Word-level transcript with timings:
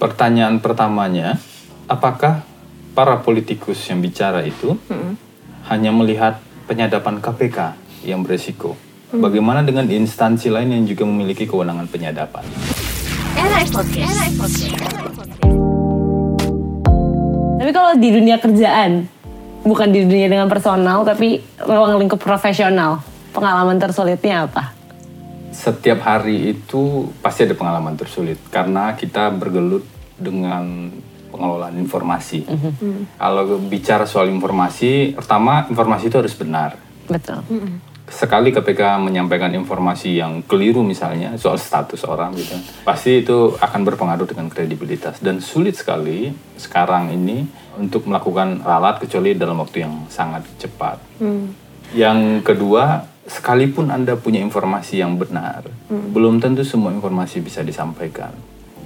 Pertanyaan 0.00 0.64
pertamanya, 0.64 1.36
apakah 1.84 2.40
para 2.96 3.20
politikus 3.20 3.84
yang 3.84 4.00
bicara 4.00 4.40
itu 4.40 4.72
hanya 5.68 5.92
melihat 5.92 6.40
penyadapan 6.64 7.20
KPK 7.20 7.76
yang 8.08 8.24
beresiko? 8.24 8.80
Bagaimana 9.12 9.60
dengan 9.60 9.84
instansi 9.92 10.48
lain 10.48 10.72
yang 10.72 10.88
juga 10.88 11.04
memiliki 11.04 11.44
kewenangan 11.44 11.84
penyadapan? 11.84 12.40
Tapi 17.60 17.70
kalau 17.76 17.92
di 18.00 18.08
dunia 18.08 18.40
kerjaan, 18.40 19.04
bukan 19.68 19.88
di 19.92 20.08
dunia 20.08 20.32
dengan 20.32 20.48
personal, 20.48 21.04
tapi 21.04 21.44
ruang 21.60 22.00
lingkup 22.00 22.24
profesional, 22.24 23.04
pengalaman 23.36 23.76
tersulitnya 23.76 24.48
apa? 24.48 24.79
Setiap 25.50 26.00
hari 26.06 26.54
itu 26.54 27.10
pasti 27.20 27.44
ada 27.44 27.58
pengalaman 27.58 27.98
tersulit 27.98 28.38
karena 28.54 28.94
kita 28.94 29.34
bergelut 29.34 29.82
dengan 30.14 30.94
pengelolaan 31.30 31.78
informasi. 31.78 32.46
Kalau 33.18 33.58
bicara 33.66 34.06
soal 34.06 34.30
informasi, 34.30 35.14
pertama 35.14 35.66
informasi 35.70 36.10
itu 36.10 36.16
harus 36.18 36.34
benar. 36.34 36.78
Betul. 37.10 37.42
sekali 38.10 38.50
KPK 38.50 38.98
menyampaikan 38.98 39.54
informasi 39.54 40.18
yang 40.18 40.42
keliru 40.42 40.82
misalnya 40.82 41.38
soal 41.38 41.54
status 41.62 42.02
orang 42.02 42.34
gitu 42.34 42.58
pasti 42.82 43.22
itu 43.22 43.54
akan 43.54 43.86
berpengaruh 43.86 44.26
dengan 44.26 44.50
kredibilitas 44.50 45.22
dan 45.22 45.38
sulit 45.38 45.78
sekali 45.78 46.34
sekarang 46.58 47.14
ini 47.14 47.46
untuk 47.78 48.10
melakukan 48.10 48.66
ralat 48.66 48.98
kecuali 48.98 49.38
dalam 49.38 49.62
waktu 49.62 49.86
yang 49.86 50.10
sangat 50.10 50.42
cepat 50.58 50.98
yang 51.94 52.42
kedua 52.42 53.06
sekalipun 53.28 53.92
anda 53.92 54.16
punya 54.16 54.40
informasi 54.40 55.04
yang 55.04 55.20
benar 55.20 55.68
belum 55.90 56.40
tentu 56.40 56.64
semua 56.64 56.94
informasi 56.94 57.44
bisa 57.44 57.60
disampaikan. 57.60 58.32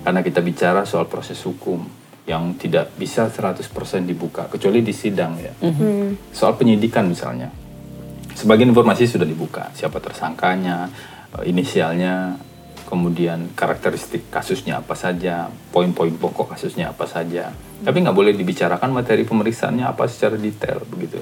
Karena 0.04 0.20
kita 0.20 0.44
bicara 0.44 0.84
soal 0.84 1.08
proses 1.08 1.40
hukum 1.46 1.80
yang 2.24 2.56
tidak 2.56 2.92
bisa 2.96 3.28
100% 3.28 3.64
dibuka 4.04 4.48
kecuali 4.48 4.80
di 4.80 4.92
sidang 4.92 5.32
ya. 5.40 5.52
Soal 6.32 6.56
penyidikan 6.56 7.08
misalnya. 7.08 7.48
Sebagian 8.34 8.72
informasi 8.72 9.06
sudah 9.06 9.24
dibuka. 9.24 9.70
Siapa 9.72 10.02
tersangkanya 10.02 10.90
eh, 11.40 11.48
inisialnya 11.48 12.36
kemudian 12.84 13.56
karakteristik 13.56 14.28
kasusnya 14.28 14.84
apa 14.84 14.92
saja 14.92 15.48
poin-poin 15.72 16.12
pokok 16.12 16.52
kasusnya 16.56 16.92
apa 16.92 17.08
saja. 17.08 17.52
Tapi 17.84 17.96
nggak 18.04 18.16
boleh 18.16 18.32
dibicarakan 18.36 18.92
materi 18.92 19.24
pemeriksaannya 19.24 19.84
apa 19.88 20.04
secara 20.08 20.36
detail 20.36 20.84
begitu 20.84 21.20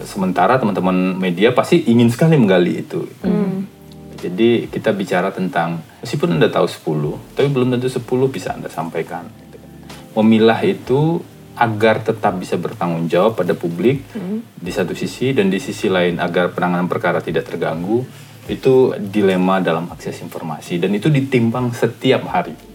sementara 0.00 0.56
teman-teman 0.56 1.20
media 1.20 1.52
pasti 1.52 1.84
ingin 1.84 2.08
sekali 2.08 2.40
menggali 2.40 2.80
itu. 2.80 3.04
Jadi 4.22 4.70
kita 4.70 4.94
bicara 4.94 5.34
tentang 5.34 5.82
meskipun 6.00 6.38
anda 6.38 6.48
tahu 6.48 6.64
10 6.64 7.36
tapi 7.36 7.48
belum 7.50 7.74
tentu 7.76 7.90
10 7.90 8.06
bisa 8.32 8.56
anda 8.56 8.72
sampaikan. 8.72 9.28
Memilah 10.16 10.62
itu 10.64 11.20
agar 11.52 12.00
tetap 12.00 12.40
bisa 12.40 12.56
bertanggung 12.56 13.12
jawab 13.12 13.36
pada 13.36 13.52
publik 13.52 14.00
di 14.56 14.72
satu 14.72 14.96
sisi 14.96 15.36
dan 15.36 15.52
di 15.52 15.60
sisi 15.60 15.92
lain 15.92 16.16
agar 16.16 16.56
penanganan 16.56 16.88
perkara 16.88 17.20
tidak 17.20 17.50
terganggu 17.50 18.06
itu 18.48 18.96
dilema 18.98 19.60
dalam 19.60 19.90
akses 19.92 20.18
informasi. 20.24 20.80
Dan 20.80 20.96
itu 20.96 21.12
ditimbang 21.12 21.74
setiap 21.76 22.24
hari. 22.32 22.71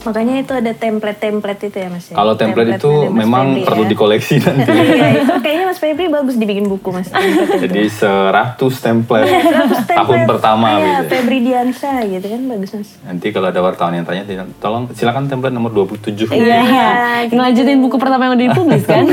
Makanya 0.00 0.40
itu 0.40 0.52
ada 0.52 0.72
template-template 0.72 1.60
itu 1.62 1.76
ya 1.76 1.88
mas 1.88 2.08
ya? 2.08 2.16
Kalau 2.16 2.32
template 2.32 2.70
itu 2.72 2.80
Template-nya 2.80 3.10
Mas 3.10 3.20
memang 3.20 3.44
Febri 3.52 3.66
perlu 3.68 3.82
ya? 3.82 3.88
dikoleksi 3.88 4.34
nanti. 4.44 4.70
Iya, 4.72 5.06
itu 5.20 5.34
kayaknya 5.38 5.64
Mas 5.68 5.78
Febri 5.78 6.06
bagus 6.08 6.34
dibikin 6.34 6.66
buku 6.66 6.88
mas. 6.88 7.08
Template 7.12 7.36
itu. 7.36 7.64
Jadi 7.68 7.82
100 7.84 8.56
template 8.80 9.28
Template. 9.28 9.92
tahun 9.92 10.18
pertama 10.24 10.68
Iya, 10.74 10.88
gitu. 11.04 11.04
Febri 11.12 11.38
Diansa 11.40 11.92
gitu 12.02 12.26
kan 12.26 12.40
bagus 12.48 12.70
mas. 12.72 12.88
Nanti 13.02 13.26
kalau 13.28 13.46
ada 13.46 13.60
wartawan 13.60 13.92
yang 13.92 14.04
tanya, 14.04 14.22
tolong 14.56 14.88
silakan 14.92 15.28
template 15.28 15.52
nomor 15.52 15.70
27. 15.70 16.32
Iya. 16.32 16.60
Ngelanjutin 17.36 17.78
buku 17.78 17.96
pertama 17.96 18.24
yang 18.24 18.34
udah 18.34 18.46
dipublis 18.48 18.84
kan? 18.84 19.04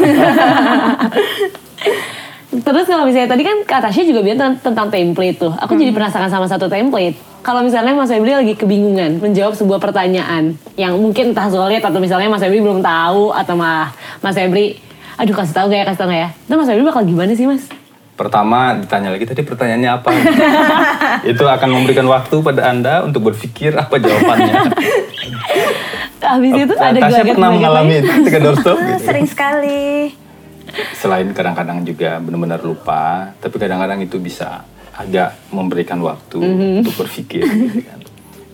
Terus 2.48 2.86
kalau 2.86 3.04
misalnya 3.04 3.28
tadi 3.28 3.44
kan 3.44 3.58
Kak 3.64 3.80
Tasya 3.86 4.04
juga 4.04 4.24
bilang 4.24 4.40
tentang, 4.40 4.56
tentang 4.64 4.88
template 4.88 5.38
tuh. 5.38 5.52
Aku 5.54 5.76
jadi 5.76 5.92
penasaran 5.92 6.28
sama 6.28 6.48
satu 6.48 6.66
template. 6.66 7.16
Kalau 7.48 7.64
misalnya 7.64 7.96
Mas 7.96 8.12
Febri 8.12 8.36
lagi 8.36 8.60
kebingungan 8.60 9.24
menjawab 9.24 9.56
sebuah 9.56 9.80
pertanyaan 9.80 10.60
yang 10.76 11.00
mungkin 11.00 11.32
entah 11.32 11.48
sulit 11.48 11.80
atau 11.80 11.96
misalnya 12.04 12.28
Mas 12.28 12.44
Febri 12.44 12.60
belum 12.60 12.84
tahu 12.84 13.32
atau 13.32 13.56
mah 13.56 13.96
Mas 14.20 14.36
Febri, 14.36 14.76
aduh 15.16 15.32
kasih 15.32 15.56
tahu 15.56 15.72
gak 15.72 15.80
ya 15.80 15.86
kasih 15.88 16.00
tahu 16.04 16.10
gak 16.12 16.22
ya? 16.28 16.30
Itu 16.36 16.54
Mas 16.60 16.68
Febri 16.68 16.84
bakal 16.84 17.08
gimana 17.08 17.32
sih 17.40 17.48
Mas? 17.48 17.72
Pertama 18.20 18.76
ditanya 18.84 19.16
lagi 19.16 19.24
tadi 19.24 19.48
pertanyaannya 19.48 19.92
apa? 19.96 20.10
itu 21.32 21.44
akan 21.48 21.70
memberikan 21.72 22.04
waktu 22.12 22.36
pada 22.44 22.68
Anda 22.68 23.08
untuk 23.08 23.32
berpikir 23.32 23.80
apa 23.80 23.96
jawabannya. 23.96 24.54
Habis 26.28 26.52
itu 26.52 26.74
ada 26.76 27.00
Tasya 27.00 27.24
pernah 27.32 27.52
mengalami 27.56 28.04
ketika 28.04 28.44
doorstop 28.44 28.76
gitu. 28.92 29.08
Sering 29.08 29.24
sekali. 29.24 30.12
Selain 31.00 31.32
kadang-kadang 31.32 31.88
juga 31.88 32.20
benar-benar 32.20 32.60
lupa, 32.60 33.32
tapi 33.40 33.56
kadang-kadang 33.56 34.04
itu 34.04 34.20
bisa 34.20 34.68
agak 34.98 35.38
memberikan 35.54 36.02
waktu 36.02 36.42
untuk 36.82 37.06
berpikir. 37.06 37.46
gitu 37.70 37.86
kan. 37.86 38.00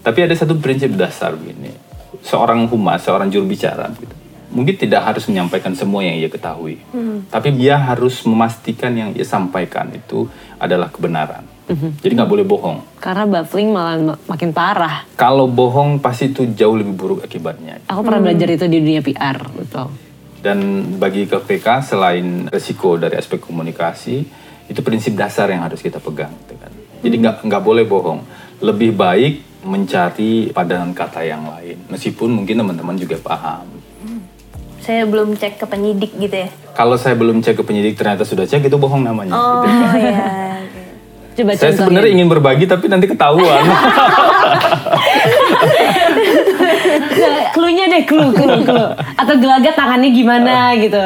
Tapi 0.04 0.20
ada 0.20 0.36
satu 0.36 0.60
prinsip 0.60 0.92
dasar 1.00 1.32
begini, 1.32 1.72
seorang 2.20 2.68
humas, 2.68 3.08
seorang 3.08 3.32
juru 3.32 3.48
bicara, 3.48 3.88
gitu, 3.96 4.12
mungkin 4.52 4.76
tidak 4.76 5.00
harus 5.08 5.24
menyampaikan 5.32 5.72
semua 5.72 6.04
yang 6.04 6.20
ia 6.20 6.28
ketahui, 6.28 6.84
tapi 7.32 7.56
dia 7.56 7.80
harus 7.80 8.20
memastikan 8.28 8.92
yang 8.92 9.10
ia 9.16 9.24
sampaikan 9.24 9.88
itu 9.96 10.28
adalah 10.60 10.92
kebenaran. 10.92 11.48
Jadi 12.04 12.12
nggak 12.20 12.28
boleh 12.28 12.44
bohong. 12.44 13.00
Karena 13.00 13.24
baffling 13.24 13.72
malah 13.72 13.96
ma- 13.96 14.20
makin 14.28 14.52
parah. 14.52 15.08
Kalau 15.16 15.48
bohong 15.48 16.04
pasti 16.04 16.36
itu 16.36 16.44
jauh 16.52 16.76
lebih 16.76 16.92
buruk 16.92 17.20
akibatnya. 17.24 17.80
Aku 17.88 18.04
pernah 18.04 18.20
belajar 18.20 18.52
itu 18.52 18.68
di 18.68 18.84
dunia 18.84 19.00
PR, 19.00 19.40
betul. 19.56 19.88
Dan 20.44 20.60
bagi 21.00 21.24
KPK 21.24 21.96
selain 21.96 22.52
resiko 22.52 23.00
dari 23.00 23.16
aspek 23.16 23.40
komunikasi, 23.40 24.28
itu 24.68 24.80
prinsip 24.80 25.14
dasar 25.14 25.52
yang 25.52 25.64
harus 25.64 25.80
kita 25.80 26.00
pegang. 26.00 26.32
gitu 26.46 26.56
kan. 26.60 26.72
Jadi 27.04 27.16
nggak 27.20 27.36
nggak 27.44 27.64
boleh 27.64 27.84
bohong. 27.84 28.24
Lebih 28.64 28.96
baik 28.96 29.34
mencari 29.64 30.52
padanan 30.52 30.92
kata 30.96 31.24
yang 31.24 31.48
lain. 31.48 31.80
Meskipun 31.88 32.32
mungkin 32.32 32.64
teman-teman 32.64 32.96
juga 32.96 33.20
paham. 33.20 33.68
Saya 34.84 35.08
belum 35.08 35.40
cek 35.40 35.64
ke 35.64 35.66
penyidik 35.68 36.12
gitu 36.20 36.36
ya. 36.44 36.52
Kalau 36.76 37.00
saya 37.00 37.16
belum 37.16 37.40
cek 37.40 37.56
ke 37.56 37.64
penyidik 37.64 37.96
ternyata 37.96 38.28
sudah 38.28 38.44
cek 38.44 38.68
itu 38.68 38.76
bohong 38.76 39.08
namanya. 39.08 39.32
Oh 39.32 39.64
gitu 39.64 39.72
kan. 39.72 39.96
iya. 39.96 40.28
Coba 41.34 41.52
Saya 41.58 41.74
sebenarnya 41.74 42.12
ingin 42.14 42.28
berbagi 42.30 42.70
tapi 42.70 42.86
nanti 42.92 43.08
ketahuan. 43.10 43.64
Cluenya 47.54 47.86
deh, 47.90 48.04
clue, 48.06 48.30
clue, 48.34 48.62
clue. 48.66 48.90
Atau 49.18 49.40
gelagat 49.42 49.74
tangannya 49.74 50.10
gimana 50.14 50.78
gitu. 50.78 51.02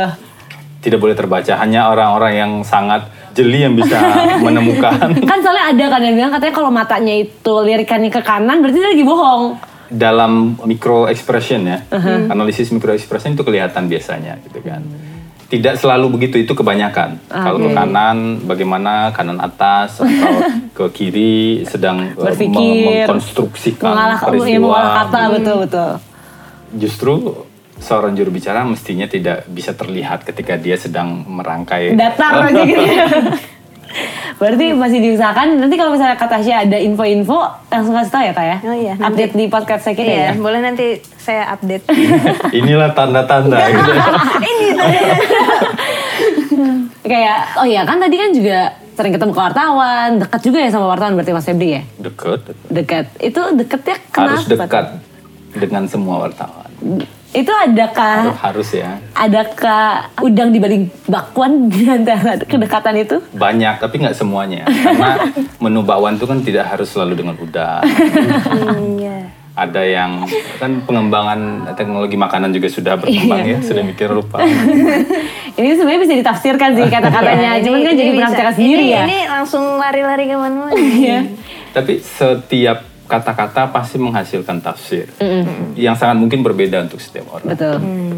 Tidak 0.87 0.95
boleh 0.95 1.11
terbaca. 1.13 1.51
Hanya 1.53 1.91
orang-orang 1.91 2.31
yang 2.33 2.51
sangat 2.63 3.03
jeli 3.33 3.59
yang 3.59 3.75
bisa 3.75 3.99
menemukan. 4.39 4.95
Kan 5.19 5.37
soalnya 5.37 5.67
ada 5.67 5.85
kan 5.89 5.99
yang 5.99 6.15
bilang 6.15 6.31
katanya 6.31 6.53
kalau 6.55 6.71
matanya 6.71 7.11
itu 7.13 7.53
lirikannya 7.59 8.07
ke 8.07 8.21
kanan 8.21 8.63
berarti 8.63 8.77
dia 8.77 8.89
lagi 8.89 9.03
bohong. 9.03 9.43
dalam 9.87 10.31
micro 10.63 11.07
expression 11.07 11.63
ya, 11.63 11.79
analisis 12.27 12.67
micro 12.69 12.91
expression 12.91 13.31
itu 13.31 13.39
kelihatan 13.41 13.87
biasanya 13.87 14.35
gitu 14.41 14.59
kan. 14.61 14.83
Tidak 15.45 15.75
selalu 15.75 16.11
begitu 16.13 16.35
itu 16.37 16.51
kebanyakan. 16.51 17.23
Kalau 17.25 17.55
ke 17.57 17.71
kanan 17.71 18.17
bagaimana 18.41 19.11
kanan 19.11 19.39
atas 19.39 19.95
atau 20.03 20.33
ke 20.73 20.85
kiri 20.93 21.35
sedang 21.63 22.03
eh, 22.03 22.11
Berpikir. 22.13 22.51
meng- 22.51 23.07
mengkonstruksikan 23.07 23.87
Mengalah, 23.89 24.19
peristiwa. 24.21 24.51
ya, 24.51 24.59
mengolah 24.61 24.91
kata 25.01 25.19
betul 25.31 25.55
betul. 25.61 25.89
Justru 26.73 27.11
seorang 27.79 28.13
juru 28.13 28.29
bicara 28.29 28.61
mestinya 28.61 29.05
tidak 29.05 29.45
bisa 29.45 29.71
terlihat 29.71 30.23
ketika 30.23 30.55
dia 30.55 30.75
sedang 30.75 31.23
merangkai 31.23 31.93
Datar 31.93 32.41
aja 32.47 32.61
gitu. 32.61 32.83
Berarti 34.37 34.69
masih 34.69 34.99
diusahakan 35.01 35.57
nanti 35.57 35.73
kalau 35.73 35.89
misalnya 35.89 36.13
kata 36.13 36.37
Tasya 36.37 36.55
ada 36.63 36.77
info-info 36.77 37.39
langsung 37.67 37.95
kasih 37.95 38.11
tahu 38.11 38.21
ya 38.21 38.31
kak 38.31 38.45
ya. 38.45 38.57
Oh 38.61 38.75
iya, 38.75 38.93
nanti. 38.93 39.05
Update 39.07 39.33
di 39.33 39.45
podcast 39.47 39.81
saya 39.81 39.95
kita 39.95 40.05
Iya, 40.05 40.21
ya. 40.21 40.31
boleh 40.37 40.59
nanti 40.61 40.87
saya 41.17 41.43
update. 41.49 41.83
Inilah 42.59 42.93
tanda-tanda 42.93 43.57
gitu. 43.67 43.91
Ini 44.51 44.67
tadi. 44.71 44.97
Kayak 47.03 47.37
oh 47.55 47.65
iya 47.65 47.81
kan 47.81 47.97
tadi 47.97 48.15
kan 48.15 48.29
juga 48.31 48.59
sering 48.93 49.13
ketemu 49.13 49.31
ke 49.31 49.41
wartawan, 49.41 50.09
dekat 50.19 50.41
juga 50.43 50.57
ya 50.59 50.69
sama 50.69 50.85
wartawan 50.87 51.13
berarti 51.13 51.31
Mas 51.31 51.45
Febri 51.45 51.69
ya. 51.71 51.81
Deket, 51.97 52.41
Dekat. 52.67 53.05
Itu 53.17 53.41
deketnya 53.53 53.95
kenapa? 54.09 54.29
harus 54.35 54.45
dekat 54.45 54.85
dengan 55.55 55.83
semua 55.85 56.15
wartawan. 56.19 56.69
Itu 57.29 57.51
adakah 57.51 58.31
Harus, 58.31 58.39
harus 58.39 58.69
ya. 58.73 58.89
adakah 59.11 60.09
udang 60.17 60.49
di 60.49 60.57
balik 60.57 60.87
bakwan 61.05 61.67
di 61.67 61.83
antara 61.85 62.39
kedekatan 62.39 62.95
itu? 62.97 63.19
Banyak, 63.29 63.77
tapi 63.77 63.99
nggak 63.99 64.15
semuanya. 64.15 64.63
Karena 64.63 65.27
menu 65.63 65.83
bakwan 65.83 66.15
itu 66.15 66.23
kan 66.23 66.39
tidak 66.39 66.65
harus 66.67 66.87
selalu 66.87 67.13
dengan 67.15 67.35
udang. 67.35 67.83
Iya. 68.95 69.17
Ada 69.53 69.81
yang 69.83 70.21
kan 70.55 70.85
pengembangan 70.85 71.39
teknologi 71.73 72.13
makanan 72.13 72.53
juga 72.53 72.69
sudah 72.69 72.93
berkembang 72.95 73.41
Iya. 73.43 73.53
ya, 73.53 73.59
sudah 73.59 73.83
mikir 73.83 74.07
rupa. 74.07 74.37
Ini 75.59 75.73
sebenarnya 75.73 75.99
bisa 75.99 76.15
ditafsirkan 76.15 76.69
sih 76.73 76.85
kata-katanya, 76.87 77.57
cuman 77.59 77.79
kan 77.81 77.91
Ini 77.91 77.97
jadi 77.97 78.07
bisa. 78.07 78.15
pernah 78.15 78.31
bicara 78.31 78.51
sendiri 78.53 78.83
ini, 78.83 78.93
ya. 78.93 79.03
Ini 79.03 79.19
langsung 79.27 79.63
lari-lari 79.75 80.23
ke 80.25 80.35
mana-mana. 80.37 80.71
Iya. 80.73 81.19
Tapi 81.69 81.99
setiap 81.99 82.86
kata-kata 83.07 83.71
pasti 83.71 83.97
menghasilkan 83.97 84.59
tafsir 84.59 85.07
yang 85.79 85.95
sangat 85.95 86.19
mungkin 86.19 86.43
berbeda 86.43 86.85
untuk 86.85 86.99
setiap 86.99 87.31
orang. 87.31 87.55
Betul. 87.55 87.75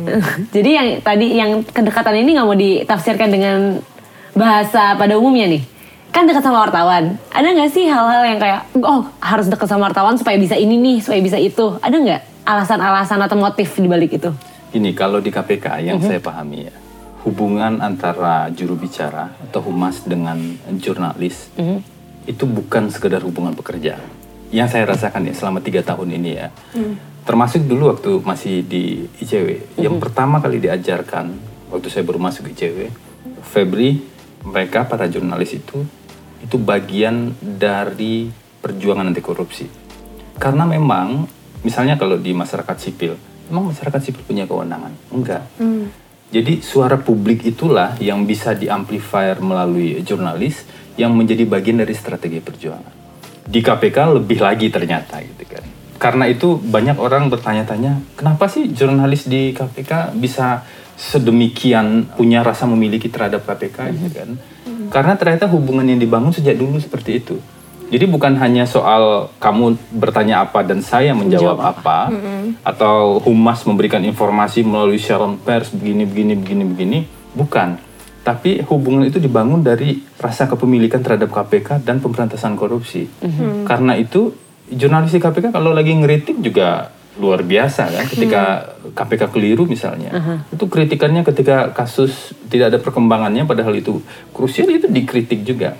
Jadi 0.56 0.70
yang 0.74 0.88
tadi 1.06 1.28
yang 1.38 1.52
kedekatan 1.62 2.18
ini 2.26 2.36
nggak 2.36 2.48
mau 2.50 2.58
ditafsirkan 2.58 3.30
dengan 3.30 3.58
bahasa 4.34 4.98
pada 4.98 5.16
umumnya 5.16 5.46
nih. 5.46 5.64
Kan 6.10 6.26
dekat 6.26 6.42
sama 6.42 6.66
wartawan. 6.66 7.22
Ada 7.30 7.54
nggak 7.54 7.70
sih 7.70 7.86
hal-hal 7.86 8.26
yang 8.26 8.42
kayak 8.42 8.66
oh 8.82 9.06
harus 9.22 9.46
dekat 9.46 9.70
sama 9.70 9.94
wartawan 9.94 10.18
supaya 10.18 10.42
bisa 10.42 10.58
ini 10.58 10.82
nih, 10.82 10.98
supaya 11.06 11.22
bisa 11.22 11.38
itu. 11.38 11.78
Ada 11.86 11.96
nggak 11.96 12.22
alasan-alasan 12.50 13.22
atau 13.22 13.38
motif 13.38 13.78
di 13.78 13.86
balik 13.86 14.18
itu? 14.18 14.34
Ini 14.74 14.94
kalau 14.98 15.22
di 15.22 15.30
KPK 15.30 15.86
yang 15.86 16.02
saya 16.02 16.18
pahami 16.18 16.66
ya, 16.66 16.74
hubungan 17.30 17.78
antara 17.78 18.50
juru 18.50 18.74
bicara 18.74 19.30
atau 19.38 19.62
humas 19.66 20.02
dengan 20.02 20.38
jurnalis 20.82 21.54
itu 22.26 22.46
bukan 22.46 22.90
sekedar 22.94 23.22
hubungan 23.26 23.54
pekerjaan. 23.58 24.19
Yang 24.50 24.68
saya 24.74 24.84
rasakan 24.90 25.30
ya 25.30 25.34
selama 25.38 25.62
tiga 25.62 25.86
tahun 25.86 26.10
ini 26.18 26.32
ya, 26.34 26.50
termasuk 27.22 27.70
dulu 27.70 27.94
waktu 27.94 28.18
masih 28.26 28.66
di 28.66 29.06
ICW, 29.22 29.78
yang 29.78 30.02
pertama 30.02 30.42
kali 30.42 30.58
diajarkan 30.58 31.38
waktu 31.70 31.88
saya 31.94 32.02
baru 32.02 32.18
masuk 32.18 32.50
ICW, 32.50 32.90
Febri, 33.46 34.02
mereka 34.42 34.90
para 34.90 35.06
jurnalis 35.06 35.54
itu 35.54 35.86
itu 36.40 36.56
bagian 36.58 37.36
dari 37.38 38.32
perjuangan 38.64 39.12
anti 39.12 39.22
korupsi. 39.22 39.68
Karena 40.40 40.64
memang 40.66 41.28
misalnya 41.62 42.00
kalau 42.00 42.16
di 42.16 42.32
masyarakat 42.32 42.78
sipil, 42.80 43.14
memang 43.52 43.76
masyarakat 43.76 44.02
sipil 44.02 44.24
punya 44.24 44.48
kewenangan? 44.48 44.96
Enggak. 45.12 45.44
Jadi 46.30 46.62
suara 46.62 46.98
publik 46.98 47.42
itulah 47.46 47.98
yang 47.98 48.24
bisa 48.24 48.54
diamplifier 48.54 49.42
melalui 49.42 49.98
jurnalis 50.06 50.62
yang 50.96 51.18
menjadi 51.18 51.44
bagian 51.46 51.82
dari 51.82 51.94
strategi 51.98 52.38
perjuangan. 52.38 52.99
Di 53.50 53.66
KPK 53.66 54.22
lebih 54.22 54.46
lagi 54.46 54.70
ternyata 54.70 55.18
gitu 55.26 55.44
kan. 55.50 55.66
Karena 56.00 56.30
itu 56.30 56.56
banyak 56.56 56.96
orang 57.02 57.28
bertanya-tanya, 57.28 58.00
kenapa 58.16 58.46
sih 58.48 58.70
jurnalis 58.72 59.26
di 59.26 59.52
KPK 59.52 60.16
bisa 60.16 60.64
sedemikian 60.96 62.08
punya 62.14 62.46
rasa 62.46 62.70
memiliki 62.70 63.10
terhadap 63.10 63.44
KPK 63.44 63.78
gitu 63.98 64.10
kan? 64.14 64.30
Karena 64.94 65.18
ternyata 65.18 65.50
hubungan 65.50 65.84
yang 65.84 66.00
dibangun 66.00 66.32
sejak 66.32 66.56
dulu 66.56 66.80
seperti 66.80 67.20
itu. 67.20 67.36
Jadi 67.90 68.06
bukan 68.06 68.38
hanya 68.38 68.70
soal 68.70 69.34
kamu 69.42 69.74
bertanya 69.98 70.46
apa 70.46 70.62
dan 70.62 70.86
saya 70.86 71.18
menjawab 71.18 71.58
apa, 71.58 72.14
atau 72.62 73.18
humas 73.26 73.66
memberikan 73.66 74.06
informasi 74.06 74.62
melalui 74.62 75.02
siaran 75.02 75.42
pers 75.42 75.74
begini 75.74 76.06
begini 76.06 76.34
begini 76.38 76.64
begini, 76.70 77.00
bukan. 77.34 77.89
Tapi 78.20 78.62
hubungan 78.68 79.08
itu 79.08 79.18
dibangun 79.18 79.64
dari 79.64 80.04
rasa 80.20 80.46
kepemilikan 80.46 81.00
terhadap 81.00 81.32
KPK 81.32 81.82
dan 81.88 82.04
pemberantasan 82.04 82.60
korupsi. 82.60 83.08
Karena 83.66 83.96
itu 83.96 84.36
jurnalis 84.70 85.16
di 85.16 85.20
KPK 85.24 85.50
kalau 85.56 85.74
lagi 85.74 85.96
ngeritik 85.96 86.38
juga 86.44 86.94
luar 87.20 87.44
biasa 87.44 87.92
kan 87.92 88.06
ketika 88.08 88.44
KPK 88.96 89.34
keliru 89.34 89.68
misalnya. 89.68 90.44
Itu 90.52 90.72
kritikannya 90.72 91.26
ketika 91.28 91.76
kasus 91.76 92.36
tidak 92.48 92.76
ada 92.76 92.80
perkembangannya 92.80 93.44
padahal 93.44 93.76
itu 93.76 94.00
krusial 94.32 94.72
itu 94.72 94.88
dikritik 94.88 95.44
juga. 95.44 95.76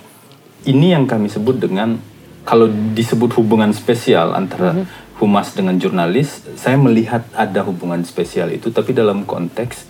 Ini 0.66 0.96
yang 0.98 1.08
kami 1.08 1.32
sebut 1.32 1.56
dengan 1.56 1.96
kalau 2.44 2.68
disebut 2.68 3.36
hubungan 3.40 3.72
spesial 3.72 4.32
antara 4.36 4.84
humas 5.20 5.52
dengan 5.52 5.76
jurnalis, 5.76 6.44
saya 6.56 6.80
melihat 6.80 7.24
ada 7.36 7.60
hubungan 7.68 8.00
spesial 8.08 8.48
itu, 8.48 8.72
tapi 8.72 8.96
dalam 8.96 9.28
konteks 9.28 9.84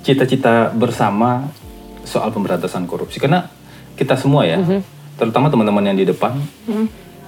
cita-cita 0.00 0.72
bersama 0.72 1.52
soal 2.10 2.34
pemberantasan 2.34 2.90
korupsi. 2.90 3.22
Karena 3.22 3.46
kita 3.94 4.18
semua 4.18 4.42
ya, 4.42 4.58
terutama 5.14 5.46
teman-teman 5.46 5.86
yang 5.86 5.94
di 5.94 6.04
depan, 6.04 6.34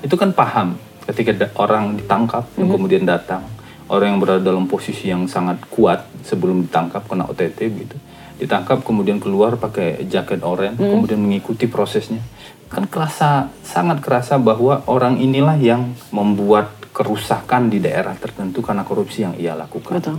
itu 0.03 0.15
kan 0.19 0.35
paham 0.35 0.75
ketika 1.07 1.31
da- 1.31 1.53
orang 1.55 1.95
ditangkap 1.95 2.43
dan 2.59 2.67
kemudian 2.67 3.07
datang, 3.07 3.47
orang 3.87 4.17
yang 4.17 4.19
berada 4.19 4.43
dalam 4.43 4.67
posisi 4.67 5.07
yang 5.07 5.31
sangat 5.31 5.63
kuat 5.71 6.03
sebelum 6.27 6.67
ditangkap 6.67 7.07
kena 7.07 7.31
OTT 7.31 7.59
gitu, 7.71 7.97
ditangkap 8.43 8.83
kemudian 8.83 9.23
keluar 9.23 9.55
pakai 9.55 10.03
jaket 10.11 10.43
oranye, 10.43 10.75
kemudian 10.75 11.23
mengikuti 11.23 11.71
prosesnya, 11.71 12.19
kan 12.67 12.89
kerasa 12.89 13.53
sangat 13.63 14.01
kerasa 14.01 14.41
bahwa 14.41 14.83
orang 14.89 15.21
inilah 15.21 15.61
yang 15.61 15.95
membuat 16.11 16.73
kerusakan 16.93 17.73
di 17.73 17.81
daerah 17.81 18.13
tertentu 18.17 18.61
karena 18.61 18.85
korupsi 18.85 19.25
yang 19.25 19.35
ia 19.37 19.57
lakukan. 19.57 19.97
Betul. 19.97 20.17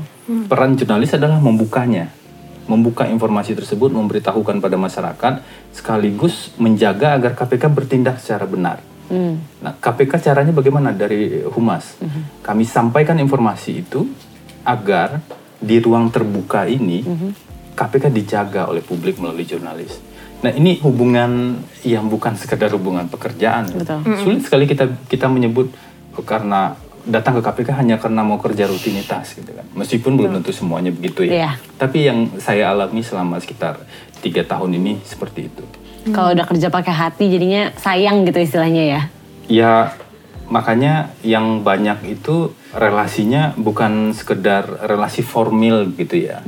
Peran 0.49 0.73
jurnalis 0.73 1.13
adalah 1.13 1.37
membukanya, 1.37 2.09
membuka 2.67 3.03
informasi 3.07 3.55
tersebut, 3.55 3.91
memberitahukan 3.91 4.63
pada 4.63 4.77
masyarakat, 4.79 5.33
sekaligus 5.75 6.55
menjaga 6.55 7.19
agar 7.19 7.35
KPK 7.35 7.63
bertindak 7.71 8.19
secara 8.23 8.47
benar. 8.47 8.79
Hmm. 9.11 9.43
Nah, 9.59 9.75
KPK 9.75 10.31
caranya 10.31 10.53
bagaimana 10.55 10.95
dari 10.95 11.43
humas? 11.43 11.99
Kami 12.39 12.63
sampaikan 12.63 13.19
informasi 13.19 13.83
itu 13.83 14.07
agar 14.63 15.19
di 15.59 15.79
ruang 15.79 16.07
terbuka 16.11 16.67
ini 16.67 17.03
KPK 17.75 18.11
dijaga 18.11 18.71
oleh 18.71 18.79
publik 18.79 19.19
melalui 19.19 19.43
jurnalis. 19.43 19.99
Nah, 20.43 20.51
ini 20.51 20.75
hubungan 20.83 21.55
yang 21.87 22.11
bukan 22.11 22.35
sekedar 22.35 22.67
hubungan 22.75 23.07
pekerjaan. 23.07 23.71
Betul. 23.71 24.03
Sulit 24.19 24.41
sekali 24.43 24.67
kita 24.67 24.91
kita 25.07 25.31
menyebut 25.31 25.71
oh, 26.19 26.25
karena 26.27 26.75
datang 27.03 27.39
ke 27.39 27.41
KPK 27.43 27.69
hanya 27.75 27.95
karena 27.99 28.23
mau 28.23 28.39
kerja 28.39 28.67
rutinitas 28.67 29.35
gitu 29.35 29.51
kan. 29.51 29.65
Meskipun 29.75 30.15
belum 30.15 30.39
tentu 30.39 30.55
semuanya 30.55 30.91
begitu 30.91 31.27
ya. 31.27 31.31
Iya. 31.31 31.51
Tapi 31.75 32.07
yang 32.07 32.19
saya 32.39 32.71
alami 32.71 33.03
selama 33.03 33.39
sekitar 33.43 33.83
tiga 34.23 34.47
tahun 34.47 34.79
ini 34.79 35.03
seperti 35.03 35.51
itu. 35.51 35.63
Kalau 36.11 36.35
udah 36.35 36.47
kerja 36.47 36.67
pakai 36.67 36.91
hati 36.91 37.31
jadinya 37.31 37.71
sayang 37.79 38.27
gitu 38.27 38.39
istilahnya 38.39 38.83
ya. 38.83 39.01
Ya 39.47 39.73
makanya 40.51 41.15
yang 41.23 41.63
banyak 41.63 42.19
itu 42.19 42.51
relasinya 42.75 43.55
bukan 43.55 44.11
sekedar 44.11 44.67
relasi 44.87 45.23
formil 45.23 45.95
gitu 45.95 46.19
ya. 46.19 46.43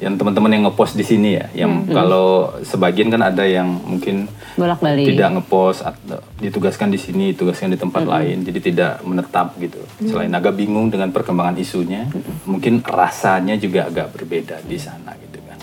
Yang 0.00 0.16
teman-teman 0.16 0.48
yang 0.48 0.64
ngepost 0.64 0.96
di 0.96 1.04
sini 1.04 1.36
ya, 1.36 1.52
yang 1.52 1.84
kalau 1.84 2.56
sebagian 2.64 3.12
kan 3.12 3.20
ada 3.20 3.44
yang 3.44 3.68
mungkin 3.68 4.32
Bolak-balik. 4.56 5.04
tidak 5.12 5.28
ngepost 5.36 5.84
atau 5.84 6.24
ditugaskan 6.40 6.88
di 6.88 6.96
sini, 6.96 7.36
ditugaskan 7.36 7.68
di 7.68 7.76
tempat 7.76 8.08
lain, 8.08 8.40
jadi 8.40 8.58
tidak 8.64 8.92
menetap 9.04 9.60
gitu. 9.60 9.76
Selain 10.08 10.32
agak 10.32 10.56
bingung 10.56 10.88
dengan 10.88 11.12
perkembangan 11.12 11.60
isunya, 11.60 12.08
mungkin 12.48 12.80
rasanya 12.80 13.60
juga 13.60 13.92
agak 13.92 14.16
berbeda 14.16 14.64
di 14.64 14.80
sana 14.80 15.12
gitu 15.20 15.38
kan. 15.44 15.58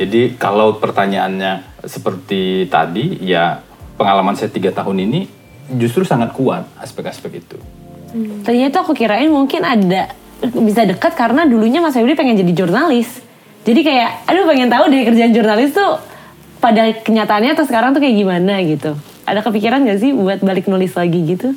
Jadi 0.00 0.40
kalau 0.40 0.80
pertanyaannya 0.80 1.84
seperti 1.84 2.72
tadi, 2.72 3.20
ya 3.20 3.60
pengalaman 4.00 4.40
saya 4.40 4.48
tiga 4.48 4.72
tahun 4.72 5.04
ini 5.04 5.20
justru 5.76 6.08
sangat 6.08 6.32
kuat 6.32 6.64
aspek-aspek 6.80 7.44
itu. 7.44 7.60
Tadinya 8.44 8.68
tuh 8.72 8.80
aku 8.88 8.92
kirain 8.96 9.28
mungkin 9.28 9.64
ada 9.64 10.12
bisa 10.42 10.84
dekat 10.84 11.16
karena 11.16 11.46
dulunya 11.48 11.80
Mas 11.80 11.96
Febri 11.96 12.16
pengen 12.16 12.40
jadi 12.40 12.52
jurnalis. 12.52 13.31
Jadi 13.62 13.80
kayak, 13.80 14.26
aduh 14.26 14.44
pengen 14.44 14.66
tahu 14.66 14.90
deh 14.90 15.02
kerjaan 15.06 15.30
jurnalis 15.30 15.70
tuh 15.70 16.02
pada 16.58 16.82
kenyataannya 16.96 17.54
atau 17.54 17.62
sekarang 17.62 17.94
tuh 17.94 18.02
kayak 18.02 18.16
gimana 18.16 18.58
gitu. 18.62 18.98
Ada 19.22 19.38
kepikiran 19.40 19.86
gak 19.86 19.98
sih 19.98 20.10
buat 20.10 20.42
balik 20.42 20.66
nulis 20.66 20.90
lagi 20.92 21.22
gitu? 21.24 21.54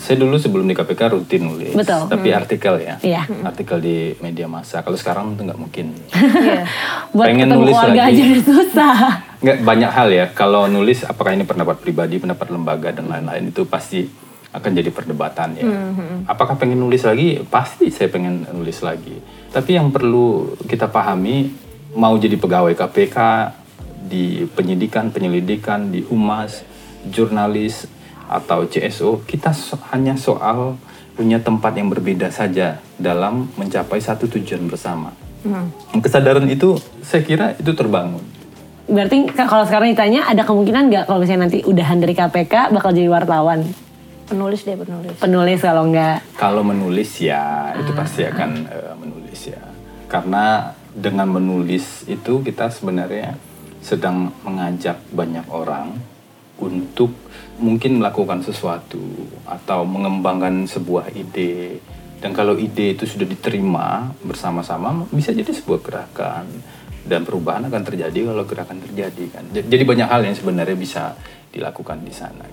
Saya 0.00 0.16
dulu 0.16 0.40
sebelum 0.40 0.64
di 0.64 0.72
KPK 0.72 1.12
rutin 1.12 1.44
nulis, 1.44 1.76
Betul. 1.76 2.08
tapi 2.08 2.32
artikel 2.32 2.80
ya, 2.80 2.96
Iya. 3.00 3.28
artikel 3.44 3.84
di 3.84 4.16
media 4.18 4.48
massa. 4.48 4.80
Kalau 4.80 4.96
sekarang 4.96 5.36
itu 5.36 5.44
nggak 5.44 5.60
mungkin. 5.60 5.92
Buat 7.16 7.26
Pengen 7.28 7.52
nulis 7.52 7.76
lagi. 7.76 8.00
aja 8.00 8.22
susah. 8.40 8.96
Nggak 9.44 9.56
banyak 9.60 9.90
hal 9.92 10.08
ya. 10.08 10.24
Kalau 10.32 10.72
nulis, 10.72 11.04
apakah 11.04 11.36
ini 11.36 11.44
pendapat 11.44 11.84
pribadi, 11.84 12.16
pendapat 12.16 12.48
lembaga 12.48 12.96
dan 12.96 13.12
lain-lain 13.12 13.52
itu 13.52 13.68
pasti 13.68 14.08
akan 14.56 14.70
jadi 14.72 14.88
perdebatan 14.88 15.48
ya. 15.60 15.68
Apakah 16.24 16.56
pengen 16.56 16.80
nulis 16.80 17.04
lagi? 17.04 17.36
Pasti 17.44 17.92
saya 17.92 18.08
pengen 18.08 18.48
nulis 18.50 18.80
lagi. 18.80 19.20
Tapi 19.50 19.74
yang 19.74 19.90
perlu 19.90 20.54
kita 20.62 20.86
pahami, 20.86 21.50
mau 21.98 22.14
jadi 22.14 22.38
pegawai 22.38 22.70
KPK 22.70 23.18
di 24.06 24.46
penyidikan, 24.46 25.10
penyelidikan, 25.10 25.90
di 25.90 26.06
humas, 26.06 26.62
jurnalis 27.10 27.90
atau 28.30 28.62
CSO, 28.62 29.26
kita 29.26 29.50
so- 29.50 29.78
hanya 29.90 30.14
soal 30.14 30.78
punya 31.18 31.42
tempat 31.42 31.74
yang 31.74 31.90
berbeda 31.90 32.30
saja 32.30 32.78
dalam 32.94 33.50
mencapai 33.58 33.98
satu 33.98 34.30
tujuan 34.30 34.70
bersama. 34.70 35.10
Kesadaran 35.98 36.46
itu 36.46 36.78
saya 37.02 37.26
kira 37.26 37.46
itu 37.58 37.74
terbangun. 37.74 38.22
Berarti 38.86 39.30
ka- 39.30 39.46
kalau 39.46 39.66
sekarang 39.66 39.90
ditanya 39.90 40.26
ada 40.26 40.42
kemungkinan 40.42 40.90
nggak 40.90 41.04
kalau 41.06 41.22
misalnya 41.22 41.50
nanti 41.50 41.62
udahan 41.62 41.98
dari 41.98 42.14
KPK 42.14 42.70
bakal 42.70 42.94
jadi 42.94 43.10
wartawan? 43.10 43.66
Penulis 44.30 44.62
deh 44.62 44.78
penulis. 44.78 45.18
Penulis 45.18 45.58
kalau 45.58 45.90
nggak. 45.90 46.38
Kalau 46.38 46.62
menulis 46.62 47.10
ya 47.18 47.74
itu 47.74 47.90
pasti 47.90 48.22
akan 48.22 48.50
eh, 48.70 48.94
menulis 48.94 49.40
ya. 49.50 49.62
Karena 50.06 50.70
dengan 50.94 51.26
menulis 51.34 52.06
itu 52.06 52.38
kita 52.42 52.70
sebenarnya 52.70 53.34
sedang 53.82 54.30
mengajak 54.46 55.02
banyak 55.10 55.46
orang 55.50 55.98
untuk 56.62 57.10
mungkin 57.58 57.98
melakukan 57.98 58.44
sesuatu 58.46 59.02
atau 59.48 59.82
mengembangkan 59.82 60.70
sebuah 60.70 61.10
ide. 61.10 61.82
Dan 62.20 62.36
kalau 62.36 62.54
ide 62.54 62.94
itu 62.94 63.08
sudah 63.08 63.24
diterima 63.24 64.12
bersama-sama 64.22 65.08
bisa 65.08 65.32
jadi 65.32 65.48
sebuah 65.48 65.80
gerakan 65.80 66.46
dan 67.00 67.24
perubahan 67.24 67.64
akan 67.66 67.82
terjadi 67.82 68.28
kalau 68.28 68.44
gerakan 68.44 68.78
terjadi 68.84 69.24
kan. 69.32 69.44
Jadi 69.56 69.82
banyak 69.88 70.06
hal 70.06 70.20
yang 70.22 70.36
sebenarnya 70.36 70.76
bisa 70.76 71.16
dilakukan 71.50 72.04
di 72.04 72.12
sana. 72.12 72.44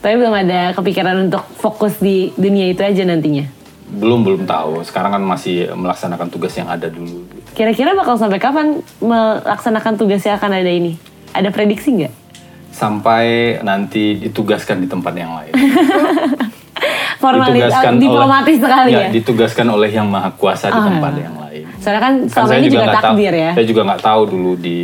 Tapi 0.00 0.14
belum 0.16 0.32
ada 0.32 0.72
kepikiran 0.72 1.28
untuk 1.28 1.44
fokus 1.54 1.96
di 1.96 2.32
dunia 2.34 2.66
itu 2.66 2.80
aja 2.80 3.04
nantinya. 3.04 3.44
Belum 3.90 4.24
belum 4.24 4.42
tahu. 4.44 4.80
Sekarang 4.80 5.12
kan 5.12 5.20
masih 5.20 5.68
melaksanakan 5.70 6.28
tugas 6.28 6.54
yang 6.54 6.66
ada 6.66 6.88
dulu. 6.88 7.26
Kira-kira 7.52 7.92
bakal 7.92 8.16
sampai 8.16 8.38
kapan 8.38 8.80
melaksanakan 8.98 9.94
tugas 9.94 10.22
yang 10.22 10.40
akan 10.40 10.56
ada 10.56 10.70
ini? 10.70 10.96
Ada 11.30 11.52
prediksi 11.52 11.92
nggak? 11.94 12.14
Sampai 12.70 13.58
nanti 13.60 14.16
ditugaskan 14.16 14.80
di 14.80 14.88
tempat 14.88 15.12
yang 15.12 15.36
lain. 15.36 15.52
Formalis, 17.20 17.68
diplomatis 18.00 18.56
oleh, 18.56 18.64
sekali 18.64 18.90
ya? 18.96 19.08
Ditugaskan 19.12 19.66
oleh 19.68 19.92
yang 19.92 20.08
maha 20.08 20.32
kuasa 20.32 20.72
di 20.72 20.80
Oh, 20.80 20.86
tempat 20.88 21.12
iya. 21.12 21.22
yang 21.28 21.36
lain. 21.36 21.64
Soalnya 21.76 22.00
kan 22.00 22.14
selama 22.24 22.48
saya 22.48 22.58
ini 22.58 22.68
juga, 22.70 22.86
tahu- 22.88 22.96
takdir 23.04 23.34
ya. 23.34 23.50
Saya 23.52 23.66
juga 23.68 23.82
nggak 23.84 24.00
tahu 24.00 24.22
dulu 24.24 24.52
di 24.56 24.78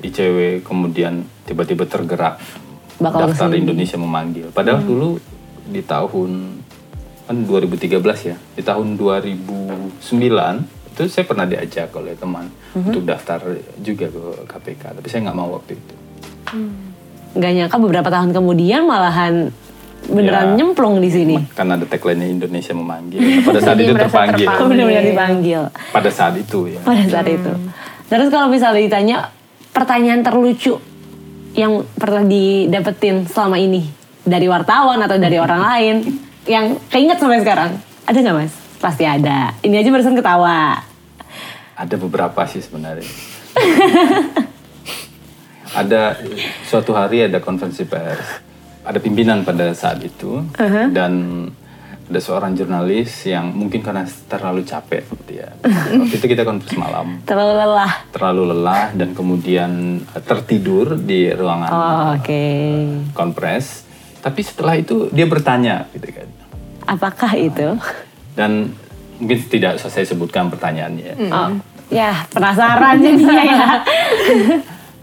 ICW 0.00 0.36
kemudian 0.64 1.12
tiba-tiba 1.44 1.84
tergerak 1.84 2.40
Bakal 2.98 3.18
daftar 3.24 3.46
ke 3.46 3.52
sini. 3.52 3.62
Indonesia 3.62 3.96
memanggil. 3.96 4.46
Padahal 4.50 4.80
Hmm. 4.80 4.88
dulu 4.88 5.08
di 5.64 5.80
tahun 5.80 6.30
kan 7.24 7.36
2013 7.40 8.18
ya, 8.24 8.36
di 8.50 8.62
tahun 8.62 8.96
2009 8.96 10.64
itu 10.88 11.02
saya 11.06 11.24
pernah 11.24 11.44
diajak 11.44 11.92
oleh 11.92 12.14
teman 12.14 12.48
Hmm. 12.72 12.84
untuk 12.84 13.04
daftar 13.04 13.38
juga 13.78 14.06
ke 14.06 14.20
KPK, 14.44 14.82
tapi 14.94 15.06
saya 15.06 15.20
nggak 15.22 15.36
mau 15.36 15.52
waktu 15.52 15.74
itu. 15.74 15.94
Nggak 17.30 17.50
nyangka 17.54 17.76
beberapa 17.78 18.08
tahun 18.08 18.30
kemudian 18.32 18.82
malahan 18.82 19.52
beneran 20.04 20.48
Ya. 20.48 20.56
nyemplung 20.56 20.98
di 20.98 21.06
sini. 21.06 21.36
Karena 21.52 21.76
ada 21.76 21.84
tagline 21.84 22.24
Indonesia 22.24 22.72
memanggil. 22.72 23.20
Pada 23.46 23.60
saat 23.60 23.76
itu 23.76 23.92
terpanggil. 23.92 24.46
terpanggil. 24.46 24.68
Benar-benar 24.74 25.04
dipanggil 25.04 25.60
Pada 25.92 26.08
saat 26.08 26.34
itu 26.34 26.58
ya. 26.68 26.80
pada 26.80 27.04
saat 27.04 27.28
itu. 27.28 27.52
Terus 28.08 28.28
kalau 28.28 28.48
misalnya 28.48 28.80
ditanya 28.80 29.16
pertanyaan 29.68 30.24
terlucu 30.24 30.80
yang 31.56 31.84
pernah 31.96 32.24
didapetin 32.24 33.24
selama 33.28 33.56
ini 33.56 33.88
dari 34.24 34.48
wartawan 34.48 35.00
atau 35.00 35.16
dari 35.16 35.36
orang 35.40 35.62
lain 35.62 35.96
yang 36.48 36.80
keinget 36.88 37.20
sampai 37.20 37.44
sekarang, 37.44 37.76
ada 38.08 38.18
nggak 38.18 38.36
mas? 38.36 38.52
Pasti 38.80 39.04
ada. 39.04 39.52
Ini 39.60 39.84
aja 39.84 39.90
barusan 39.92 40.16
ketawa. 40.16 40.80
Ada 41.76 41.94
beberapa 42.00 42.40
sih 42.48 42.64
sebenarnya. 42.64 43.04
ada 45.80 46.16
suatu 46.64 46.96
hari 46.96 47.28
ada 47.28 47.38
konferensi 47.44 47.84
pers, 47.84 48.40
ada 48.86 48.98
pimpinan 48.98 49.44
pada 49.44 49.76
saat 49.76 50.00
itu 50.00 50.40
dan 50.92 51.44
ada 52.08 52.18
seorang 52.18 52.52
jurnalis 52.52 53.28
yang 53.28 53.52
mungkin 53.52 53.80
karena 53.80 54.00
terlalu 54.24 54.64
capek 54.64 55.04
gitu 55.22 55.38
ya. 55.38 55.52
Waktu 55.60 56.14
itu 56.14 56.26
kita 56.26 56.40
konferensi 56.40 56.76
malam, 56.76 57.20
Terlalu 57.28 57.52
lelah. 57.54 57.92
terlalu 58.08 58.42
lelah 58.48 58.84
dan 58.92 59.12
kemudian 59.12 59.70
eh, 60.08 60.22
tertidur 60.22 60.96
di 60.96 61.28
ruangan 61.30 61.68
Oh, 61.68 62.04
oke. 62.14 62.44
konferensi. 63.12 63.84
Tapi 64.18 64.40
setelah 64.40 64.74
itu 64.74 65.06
dia 65.08 65.24
bertanya 65.24 65.84
gitu 65.92 66.08
kan. 66.08 66.28
Apakah 66.88 67.32
itu? 67.34 67.76
Dan 68.32 68.72
mungkin 69.20 69.38
tidak 69.46 69.76
saya 69.78 70.02
sebutkan 70.02 70.48
pertanyaannya. 70.48 71.12
Oh, 71.28 71.60
ya 71.88 72.24
penasaran 72.28 72.96
jadinya 73.04 73.44
ya. 73.44 73.66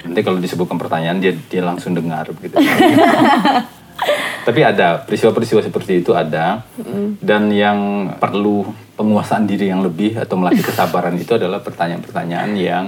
Nanti 0.02 0.22
kalau 0.22 0.38
disebutkan 0.38 0.78
pertanyaan 0.78 1.18
dia 1.18 1.38
dia 1.46 1.62
langsung 1.62 1.94
dengar 1.94 2.26
begitu. 2.34 2.58
Tapi 4.46 4.62
ada 4.62 5.02
peristiwa-peristiwa 5.02 5.62
seperti 5.62 6.00
itu 6.00 6.12
ada 6.12 6.62
dan 7.18 7.50
yang 7.50 7.80
perlu 8.16 8.62
penguasaan 8.94 9.44
diri 9.44 9.68
yang 9.68 9.82
lebih 9.82 10.16
atau 10.16 10.38
melatih 10.38 10.62
kesabaran 10.62 11.16
itu 11.16 11.34
adalah 11.34 11.60
pertanyaan-pertanyaan 11.60 12.52
yang 12.54 12.86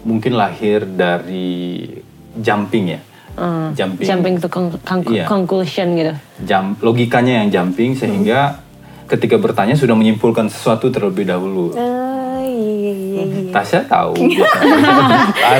mungkin 0.00 0.34
lahir 0.34 0.84
dari 0.84 1.88
jumping 2.32 2.84
ya. 2.88 3.00
Hmm, 3.30 3.72
Jumping. 3.72 4.04
Jumping 4.04 4.34
to 4.36 4.48
con- 4.48 4.76
con- 4.80 5.06
Iya. 5.06 5.24
conclusion 5.24 5.94
gitu. 5.94 6.12
Jam, 6.44 6.76
logikanya 6.78 7.40
yang 7.40 7.48
jumping 7.48 7.94
sehingga 7.94 8.60
ketika 9.06 9.34
bertanya 9.36 9.72
sudah 9.72 9.94
menyimpulkan 9.94 10.46
sesuatu 10.46 10.90
terlebih 10.90 11.24
dahulu. 11.24 11.72
Oh 11.72 12.38
iya 12.42 12.92
iya 12.92 13.22
iya. 13.24 13.50
Tasya 13.50 13.86
tahu. 13.86 14.12
biasanya. 14.20 14.76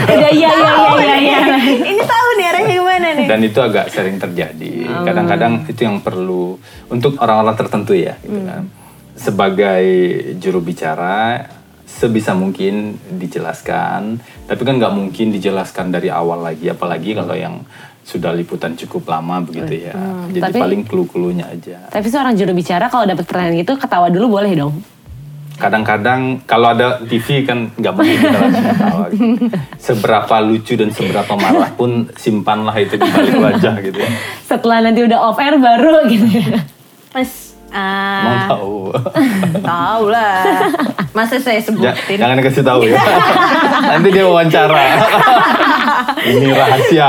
Iya 0.07 0.29
iya 0.31 0.51
iya 0.51 0.71
iya 0.93 1.17
iya. 1.17 1.39
Ini 1.81 2.03
tahu 2.03 2.29
nih 2.37 2.47
arahnya 2.47 2.75
nih? 3.21 3.29
dan 3.29 3.39
itu 3.41 3.59
agak 3.61 3.93
sering 3.93 4.17
terjadi. 4.17 4.89
Kadang-kadang 5.05 5.69
itu 5.69 5.81
yang 5.85 6.01
perlu 6.01 6.57
untuk 6.89 7.21
orang-orang 7.21 7.55
tertentu 7.55 7.93
ya, 7.93 8.17
gitu 8.21 8.41
kan. 8.43 8.65
Sebagai 9.15 9.85
juru 10.41 10.65
bicara 10.65 11.45
sebisa 11.85 12.33
mungkin 12.33 12.97
dijelaskan, 13.13 14.17
tapi 14.47 14.63
kan 14.65 14.79
nggak 14.79 14.95
mungkin 14.95 15.29
dijelaskan 15.31 15.93
dari 15.93 16.09
awal 16.09 16.41
lagi, 16.41 16.71
apalagi 16.71 17.13
kalau 17.13 17.37
yang 17.37 17.61
sudah 18.01 18.33
liputan 18.33 18.75
cukup 18.75 19.07
lama 19.07 19.45
begitu 19.45 19.87
ya. 19.87 19.95
Jadi 20.33 20.41
tapi- 20.41 20.63
paling 20.63 20.83
clue-cluenya 20.83 21.47
aja. 21.47 21.79
Tapi 21.93 22.07
seorang 22.09 22.35
juru 22.35 22.57
bicara 22.57 22.89
kalau 22.89 23.07
dapat 23.07 23.23
pertanyaan 23.23 23.61
gitu 23.61 23.77
ketawa 23.77 24.09
dulu 24.09 24.41
boleh 24.41 24.53
dong. 24.57 24.75
Kadang-kadang 25.61 26.41
kalau 26.43 26.73
ada 26.73 26.97
TV 27.05 27.45
kan 27.45 27.69
nggak 27.77 27.93
mungkin 27.93 28.17
kita 28.17 28.39
langsung 28.41 28.65
ketawa. 28.67 29.05
gitu. 29.13 29.45
Seberapa 29.87 30.35
lucu 30.41 30.73
dan 30.75 30.89
seberapa 30.89 31.33
marah 31.37 31.71
pun 31.71 32.09
simpanlah 32.17 32.73
itu 32.75 32.97
di 32.97 33.05
balik 33.05 33.37
wajah 33.37 33.75
gitu 33.79 33.99
ya. 34.01 34.11
Setelah 34.41 34.81
nanti 34.83 35.05
udah 35.05 35.19
off 35.21 35.37
air 35.37 35.55
baru 35.55 36.09
gitu. 36.09 36.25
ya. 36.27 36.65
Mas, 37.13 37.53
Mau 37.71 37.79
ah, 37.79 38.51
tahu? 38.51 38.91
tahu 39.71 40.05
lah. 40.11 40.43
Masa 41.15 41.39
saya 41.39 41.63
Ja- 41.63 41.67
sebutin? 41.71 42.19
jangan 42.19 42.39
kasih 42.43 42.65
tahu 42.67 42.83
ya. 42.83 42.99
Nanti 43.95 44.09
dia 44.11 44.27
wawancara. 44.27 44.83
Ini 46.19 46.51
rahasia. 46.51 47.09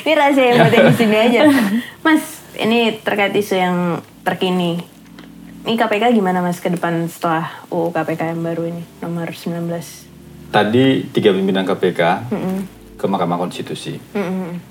ini 0.00 0.12
rahasia 0.14 0.44
yang 0.44 0.56
buat 0.62 0.74
di 0.86 0.94
sini 0.94 1.16
aja. 1.18 1.40
Mas, 2.00 2.22
ini 2.54 2.94
terkait 3.02 3.34
isu 3.34 3.58
yang 3.58 3.76
terkini. 4.22 4.93
Ini 5.64 5.80
KPK 5.80 6.12
gimana 6.12 6.44
mas 6.44 6.60
ke 6.60 6.68
depan 6.68 7.08
setelah 7.08 7.64
UU 7.72 7.88
KPK 7.88 8.36
yang 8.36 8.44
baru 8.44 8.68
ini 8.68 8.84
nomor 9.00 9.32
19? 9.32 9.64
Tadi 10.52 11.08
tiga 11.08 11.32
pimpinan 11.32 11.64
KPK 11.64 12.28
ke 13.00 13.04
Mahkamah 13.08 13.40
Konstitusi. 13.40 13.96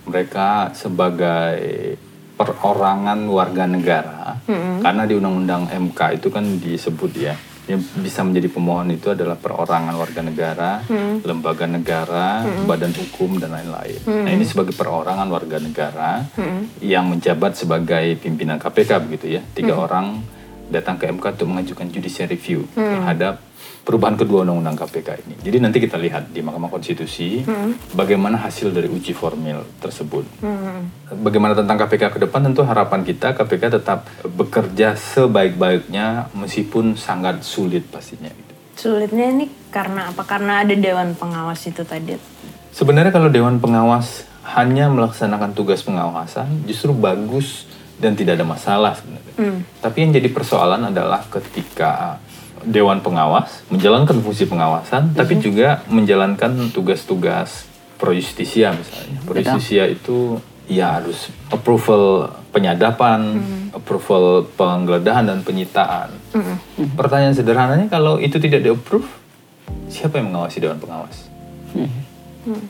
Mereka 0.06 0.78
sebagai 0.78 1.98
perorangan 2.38 3.26
warga 3.26 3.66
negara, 3.66 4.38
karena 4.86 5.10
di 5.10 5.18
Undang-Undang 5.18 5.74
MK 5.74 6.22
itu 6.22 6.30
kan 6.30 6.46
disebut 6.62 7.12
ya, 7.18 7.34
yang 7.66 7.82
bisa 7.98 8.22
menjadi 8.22 8.54
pemohon 8.54 8.94
itu 8.94 9.18
adalah 9.18 9.34
perorangan 9.34 9.98
warga 9.98 10.22
negara, 10.22 10.86
lembaga 11.26 11.66
negara, 11.66 12.46
badan 12.70 12.94
hukum 12.94 13.42
dan 13.42 13.50
lain-lain. 13.50 13.98
Nah 14.06 14.30
ini 14.30 14.46
sebagai 14.46 14.78
perorangan 14.78 15.26
warga 15.26 15.58
negara 15.58 16.22
yang 16.86 17.10
menjabat 17.10 17.58
sebagai 17.58 18.14
pimpinan 18.22 18.62
KPK 18.62 19.10
begitu 19.10 19.42
ya, 19.42 19.42
tiga 19.58 19.74
orang 19.74 20.22
datang 20.74 20.98
ke 20.98 21.06
MK 21.06 21.38
untuk 21.38 21.48
mengajukan 21.54 21.86
judicial 21.94 22.26
review 22.26 22.66
terhadap 22.74 23.38
perubahan 23.84 24.16
kedua 24.16 24.48
undang-undang 24.48 24.80
KPK 24.80 25.28
ini. 25.28 25.36
Jadi 25.44 25.58
nanti 25.60 25.78
kita 25.84 26.00
lihat 26.00 26.32
di 26.32 26.40
Mahkamah 26.40 26.72
Konstitusi 26.72 27.46
bagaimana 27.94 28.42
hasil 28.42 28.74
dari 28.74 28.90
uji 28.90 29.14
formil 29.14 29.62
tersebut. 29.78 30.26
Bagaimana 31.14 31.54
tentang 31.54 31.78
KPK 31.78 32.18
ke 32.18 32.20
depan 32.26 32.50
tentu 32.50 32.66
harapan 32.66 33.06
kita 33.06 33.38
KPK 33.38 33.64
tetap 33.78 34.10
bekerja 34.26 34.98
sebaik-baiknya 34.98 36.34
meskipun 36.34 36.98
sangat 36.98 37.46
sulit 37.46 37.86
pastinya. 37.92 38.32
Sulitnya 38.74 39.30
ini 39.30 39.46
karena 39.70 40.10
apa? 40.10 40.26
Karena 40.26 40.66
ada 40.66 40.74
Dewan 40.74 41.14
Pengawas 41.14 41.62
itu 41.70 41.86
tadi. 41.86 42.18
Sebenarnya 42.74 43.14
kalau 43.14 43.30
Dewan 43.30 43.62
Pengawas 43.62 44.26
hanya 44.44 44.92
melaksanakan 44.92 45.56
tugas 45.56 45.86
pengawasan 45.86 46.68
justru 46.68 46.92
bagus 46.92 47.70
dan 48.04 48.20
tidak 48.20 48.36
ada 48.36 48.44
masalah 48.44 48.92
sebenarnya. 49.00 49.64
Tapi 49.80 49.98
yang 50.04 50.12
jadi 50.12 50.28
persoalan 50.28 50.92
adalah 50.92 51.24
ketika 51.32 52.20
Dewan 52.64 53.00
Pengawas 53.00 53.64
menjalankan 53.72 54.20
fungsi 54.20 54.48
pengawasan, 54.48 55.16
tapi 55.16 55.40
juga 55.40 55.84
menjalankan 55.88 56.72
tugas-tugas 56.76 57.72
pro 57.96 58.12
justisia 58.12 58.76
misalnya. 58.76 59.24
Pro 59.24 59.40
justisia 59.40 59.88
itu 59.88 60.44
ya 60.68 61.00
harus 61.00 61.28
approval 61.52 62.32
penyadapan, 62.56 63.40
approval 63.76 64.48
penggeledahan 64.56 65.28
dan 65.28 65.40
penyitaan. 65.44 66.12
Pertanyaan 66.96 67.36
sederhananya 67.36 67.88
kalau 67.92 68.20
itu 68.20 68.40
tidak 68.40 68.64
di-approve, 68.64 69.08
siapa 69.88 70.20
yang 70.20 70.32
mengawasi 70.32 70.60
Dewan 70.64 70.80
Pengawas? 70.80 71.28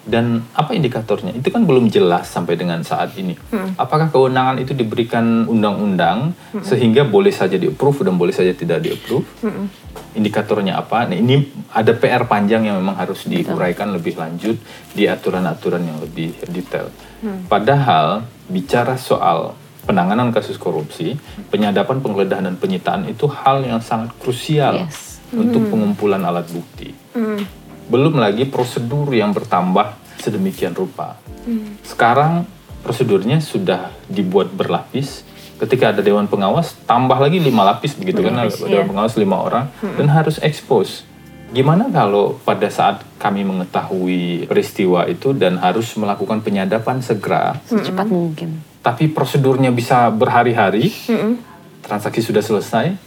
Dan 0.05 0.45
apa 0.53 0.71
indikatornya? 0.71 1.33
Itu 1.33 1.49
kan 1.49 1.65
belum 1.65 1.89
jelas 1.89 2.29
sampai 2.29 2.53
dengan 2.53 2.85
saat 2.85 3.17
ini. 3.17 3.33
Apakah 3.75 4.13
kewenangan 4.13 4.61
itu 4.61 4.71
diberikan 4.71 5.45
undang-undang 5.45 6.37
sehingga 6.61 7.03
boleh 7.03 7.33
saja 7.33 7.57
di-approve 7.57 8.05
dan 8.05 8.15
boleh 8.15 8.33
saja 8.33 8.53
tidak 8.53 8.85
di-approve? 8.85 9.25
Indikatornya 10.13 10.77
apa? 10.77 11.09
Nah, 11.09 11.17
ini 11.17 11.41
ada 11.73 11.89
PR 11.93 12.29
panjang 12.29 12.69
yang 12.69 12.77
memang 12.77 12.93
harus 12.93 13.25
diuraikan 13.25 13.89
lebih 13.89 14.13
lanjut 14.13 14.61
di 14.93 15.09
aturan-aturan 15.09 15.81
yang 15.81 15.97
lebih 15.97 16.37
detail. 16.53 16.93
Padahal 17.49 18.21
bicara 18.45 18.93
soal 18.93 19.57
penanganan 19.83 20.31
kasus 20.31 20.55
korupsi, 20.55 21.17
penyadapan, 21.49 21.99
penggeledahan 21.99 22.45
dan 22.47 22.55
penyitaan 22.55 23.03
itu 23.09 23.27
hal 23.27 23.65
yang 23.65 23.81
sangat 23.83 24.13
krusial 24.15 24.85
Yes. 24.85 25.19
untuk 25.33 25.65
pengumpulan 25.67 26.21
alat 26.21 26.45
bukti. 26.47 26.93
Belum 27.89 28.15
lagi 28.19 28.47
prosedur 28.47 29.11
yang 29.11 29.31
bertambah 29.35 29.95
sedemikian 30.23 30.71
rupa. 30.71 31.19
Sekarang 31.83 32.47
prosedurnya 32.83 33.43
sudah 33.43 33.91
dibuat 34.07 34.51
berlapis. 34.51 35.23
Ketika 35.59 35.95
ada 35.95 36.03
dewan 36.03 36.27
pengawas, 36.27 36.75
tambah 36.83 37.15
lagi 37.15 37.39
lima 37.39 37.63
lapis 37.63 37.95
begitu 37.95 38.19
kan? 38.25 38.47
Dewan 38.51 38.67
iya. 38.67 38.83
pengawas 38.83 39.15
lima 39.15 39.39
orang 39.39 39.65
dan 39.79 40.07
harus 40.11 40.39
expose. 40.43 41.07
Gimana 41.53 41.85
kalau 41.93 42.41
pada 42.41 42.65
saat 42.73 43.05
kami 43.21 43.45
mengetahui 43.45 44.49
peristiwa 44.49 45.05
itu 45.05 45.37
dan 45.37 45.61
harus 45.61 45.93
melakukan 45.93 46.41
penyadapan 46.41 46.97
segera, 47.05 47.61
Secepat 47.69 48.09
mungkin. 48.09 48.57
tapi 48.81 49.05
prosedurnya 49.13 49.69
bisa 49.69 50.09
berhari-hari, 50.09 50.89
transaksi 51.85 52.25
sudah 52.25 52.41
selesai, 52.41 52.97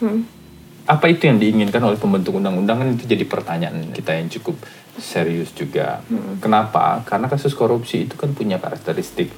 apa 0.87 1.11
itu 1.11 1.27
yang 1.27 1.43
diinginkan 1.43 1.83
oleh 1.83 1.99
pembentuk 1.99 2.39
undang-undang 2.39 2.79
kan 2.79 2.89
itu 2.95 3.05
jadi 3.11 3.27
pertanyaan 3.27 3.91
kita 3.91 4.15
yang 4.15 4.31
cukup 4.31 4.55
serius 4.97 5.51
juga. 5.53 6.01
Kenapa? 6.39 7.03
Karena 7.03 7.27
kasus 7.27 7.53
korupsi 7.53 8.07
itu 8.07 8.15
kan 8.15 8.33
punya 8.33 8.57
karakteristik 8.63 9.29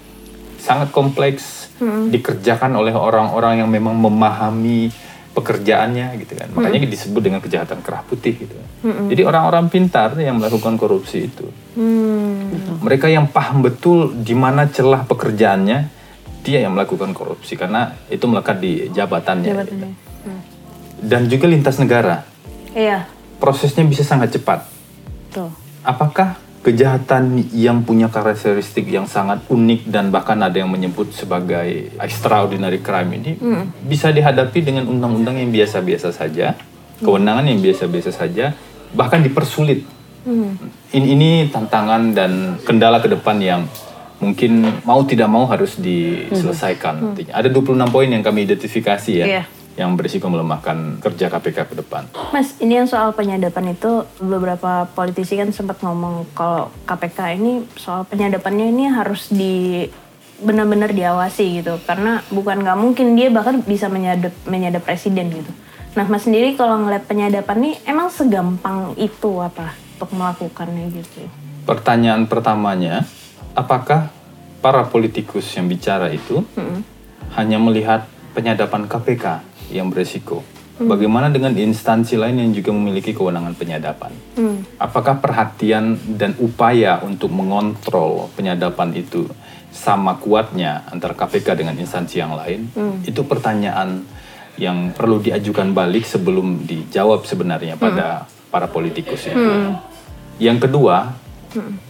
sangat 0.59 0.93
kompleks, 0.93 1.73
dikerjakan 1.83 2.77
oleh 2.77 2.93
orang-orang 2.93 3.63
yang 3.65 3.71
memang 3.71 3.97
memahami 3.97 4.91
pekerjaannya 5.33 6.19
gitu 6.19 6.35
kan. 6.35 6.51
Makanya 6.51 6.85
disebut 6.85 7.23
dengan 7.23 7.41
kejahatan 7.41 7.81
kerah 7.81 8.03
putih 8.05 8.35
gitu. 8.37 8.55
Jadi 8.85 9.23
orang-orang 9.25 9.71
pintar 9.71 10.15
yang 10.21 10.39
melakukan 10.39 10.77
korupsi 10.79 11.27
itu 11.27 11.47
mereka 12.83 13.11
yang 13.11 13.31
paham 13.31 13.63
betul 13.63 14.15
di 14.15 14.35
mana 14.35 14.67
celah 14.71 15.07
pekerjaannya, 15.07 15.79
dia 16.43 16.59
yang 16.63 16.75
melakukan 16.75 17.11
korupsi 17.15 17.59
karena 17.59 17.95
itu 18.11 18.25
melekat 18.27 18.57
di 18.59 18.89
jabatannya. 18.91 19.49
Jabatannya. 19.49 20.08
Dan 20.99 21.31
juga 21.31 21.47
lintas 21.47 21.79
negara, 21.79 22.27
Iya. 22.75 23.07
prosesnya 23.39 23.87
bisa 23.87 24.03
sangat 24.03 24.35
cepat. 24.35 24.67
Tuh. 25.31 25.51
Apakah 25.87 26.37
kejahatan 26.59 27.49
yang 27.55 27.87
punya 27.87 28.11
karakteristik 28.11 28.91
yang 28.91 29.07
sangat 29.07 29.41
unik 29.47 29.89
dan 29.89 30.11
bahkan 30.11 30.37
ada 30.43 30.59
yang 30.59 30.69
menyebut 30.69 31.15
sebagai 31.15 31.95
extraordinary 31.97 32.83
crime 32.83 33.15
ini 33.15 33.39
bisa 33.81 34.11
dihadapi 34.11 34.59
dengan 34.61 34.85
undang-undang 34.85 35.39
yang 35.39 35.55
biasa-biasa 35.55 36.11
saja, 36.11 36.59
kewenangan 36.99 37.47
yang 37.47 37.63
biasa-biasa 37.63 38.11
saja, 38.11 38.53
bahkan 38.93 39.23
dipersulit. 39.23 39.87
Ini, 40.93 41.07
ini 41.09 41.31
tantangan 41.49 42.13
dan 42.13 42.61
kendala 42.67 43.01
ke 43.01 43.09
depan 43.09 43.39
yang 43.41 43.65
mungkin 44.19 44.83
mau 44.83 45.01
tidak 45.07 45.31
mau 45.31 45.47
harus 45.47 45.79
diselesaikan 45.79 47.01
nantinya. 47.01 47.33
Ada 47.39 47.49
26 47.49 47.89
poin 47.89 48.11
yang 48.11 48.21
kami 48.21 48.45
identifikasi 48.45 49.13
ya, 49.15 49.25
Iya. 49.25 49.43
Yang 49.79 49.95
berisiko 49.95 50.27
melemahkan 50.27 50.99
kerja 50.99 51.31
KPK 51.31 51.71
ke 51.71 51.75
depan. 51.79 52.11
Mas, 52.35 52.59
ini 52.59 52.83
yang 52.83 52.91
soal 52.91 53.15
penyadapan 53.15 53.79
itu 53.79 54.03
beberapa 54.19 54.91
politisi 54.91 55.39
kan 55.39 55.55
sempat 55.55 55.79
ngomong 55.87 56.27
kalau 56.35 56.75
KPK 56.83 57.39
ini 57.39 57.63
soal 57.79 58.03
penyadapannya 58.03 58.75
ini 58.75 58.91
harus 58.91 59.31
di 59.31 59.87
benar-benar 60.43 60.95
diawasi 60.95 61.63
gitu 61.63 61.83
karena 61.83 62.23
bukan 62.31 62.63
nggak 62.63 62.79
mungkin 62.79 63.19
dia 63.19 63.31
bahkan 63.31 63.59
bisa 63.63 63.87
menyadap 63.87 64.35
menyadap 64.51 64.83
presiden 64.83 65.31
gitu. 65.31 65.51
Nah, 65.95 66.07
Mas 66.11 66.27
sendiri 66.27 66.59
kalau 66.59 66.79
ngeliat 66.83 67.07
penyadapan 67.07 67.57
nih 67.59 67.75
emang 67.87 68.11
segampang 68.11 68.99
itu 68.99 69.31
apa 69.39 69.75
untuk 69.99 70.11
melakukannya 70.15 70.91
gitu? 70.95 71.27
Pertanyaan 71.67 72.27
pertamanya, 72.31 73.03
apakah 73.55 74.11
para 74.59 74.87
politikus 74.87 75.47
yang 75.55 75.67
bicara 75.67 76.11
itu 76.11 76.43
hanya 77.35 77.59
melihat 77.59 78.07
penyadapan 78.35 78.87
KPK 78.87 79.48
yang 79.73 79.93
beresiko? 79.93 80.45
Bagaimana 80.79 81.27
dengan 81.27 81.51
instansi 81.59 82.15
lain 82.15 82.39
yang 82.39 82.51
juga 82.55 82.71
memiliki 82.71 83.11
kewenangan 83.11 83.59
penyadapan? 83.59 84.15
Apakah 84.79 85.19
perhatian 85.19 85.99
dan 86.15 86.39
upaya 86.39 87.03
untuk 87.03 87.35
mengontrol 87.35 88.31
penyadapan 88.39 88.95
itu 88.95 89.27
sama 89.75 90.15
kuatnya 90.23 90.87
antara 90.87 91.19
KPK 91.19 91.59
dengan 91.59 91.75
instansi 91.75 92.23
yang 92.23 92.39
lain? 92.39 92.71
Itu 93.03 93.27
pertanyaan 93.27 94.07
yang 94.55 94.95
perlu 94.95 95.19
diajukan 95.19 95.75
balik 95.75 96.07
sebelum 96.07 96.63
dijawab 96.63 97.27
sebenarnya 97.27 97.75
pada 97.75 98.31
para 98.55 98.71
politikus 98.71 99.27
itu. 99.27 99.75
Yang 100.39 100.71
kedua, 100.71 101.11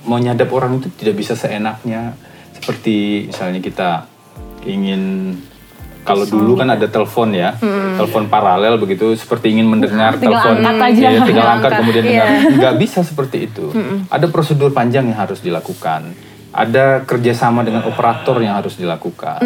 mau 0.08 0.16
nyadap 0.16 0.48
orang 0.48 0.80
itu 0.80 0.88
tidak 0.96 1.20
bisa 1.20 1.36
seenaknya 1.36 2.16
seperti 2.56 3.28
misalnya 3.28 3.60
kita 3.60 3.90
ingin 4.64 5.36
kalau 6.08 6.24
dulu 6.24 6.56
kan 6.56 6.72
ada 6.72 6.88
telepon 6.88 7.28
ya, 7.36 7.52
telepon 8.00 8.24
paralel 8.32 8.80
begitu, 8.80 9.12
seperti 9.12 9.52
ingin 9.52 9.68
mendengar 9.68 10.16
Tinggal 10.16 10.40
telepon, 10.40 10.56
angkat 10.64 10.76
aja. 10.88 11.06
ya, 11.12 11.20
tinggal 11.28 11.48
angkat 11.60 11.72
kemudian 11.84 12.04
iya. 12.08 12.08
dengar, 12.08 12.28
nggak 12.56 12.74
bisa 12.80 13.00
seperti 13.04 13.52
itu. 13.52 13.68
Ada 14.08 14.26
prosedur 14.32 14.72
panjang 14.72 15.12
yang 15.12 15.20
harus 15.20 15.44
dilakukan, 15.44 16.16
ada 16.48 17.04
kerjasama 17.04 17.60
dengan 17.60 17.84
operator 17.84 18.40
yang 18.40 18.56
harus 18.56 18.80
dilakukan, 18.80 19.38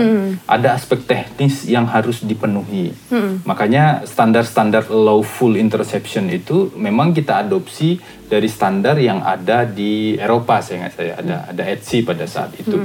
ada 0.46 0.79
aspek 0.79 1.03
teknis 1.03 1.66
yang 1.66 1.85
harus 1.90 2.22
dipenuhi. 2.22 2.94
Makanya 3.42 4.07
standar-standar 4.07 4.87
lawful 4.87 5.59
interception 5.59 6.31
itu 6.31 6.70
memang 6.79 7.11
kita 7.11 7.42
adopsi 7.42 7.98
dari 8.31 8.46
standar 8.48 8.96
yang 9.03 9.20
ada 9.20 9.66
di 9.66 10.14
Eropa, 10.16 10.62
saya 10.62 10.87
ingat 10.87 10.94
saya. 10.94 11.12
Ada 11.20 11.37
ada 11.53 11.62
ETSI 11.68 11.98
pada 12.07 12.25
saat 12.25 12.55
itu. 12.57 12.81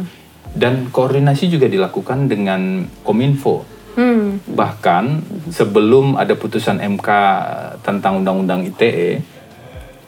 Dan 0.57 0.89
koordinasi 0.89 1.53
juga 1.53 1.69
dilakukan 1.69 2.25
dengan 2.25 2.89
Kominfo. 3.05 3.61
Bahkan 4.45 5.03
sebelum 5.53 6.17
ada 6.17 6.33
putusan 6.33 6.81
MK 6.81 7.09
tentang 7.85 8.21
Undang-Undang 8.21 8.73
ITE, 8.73 9.21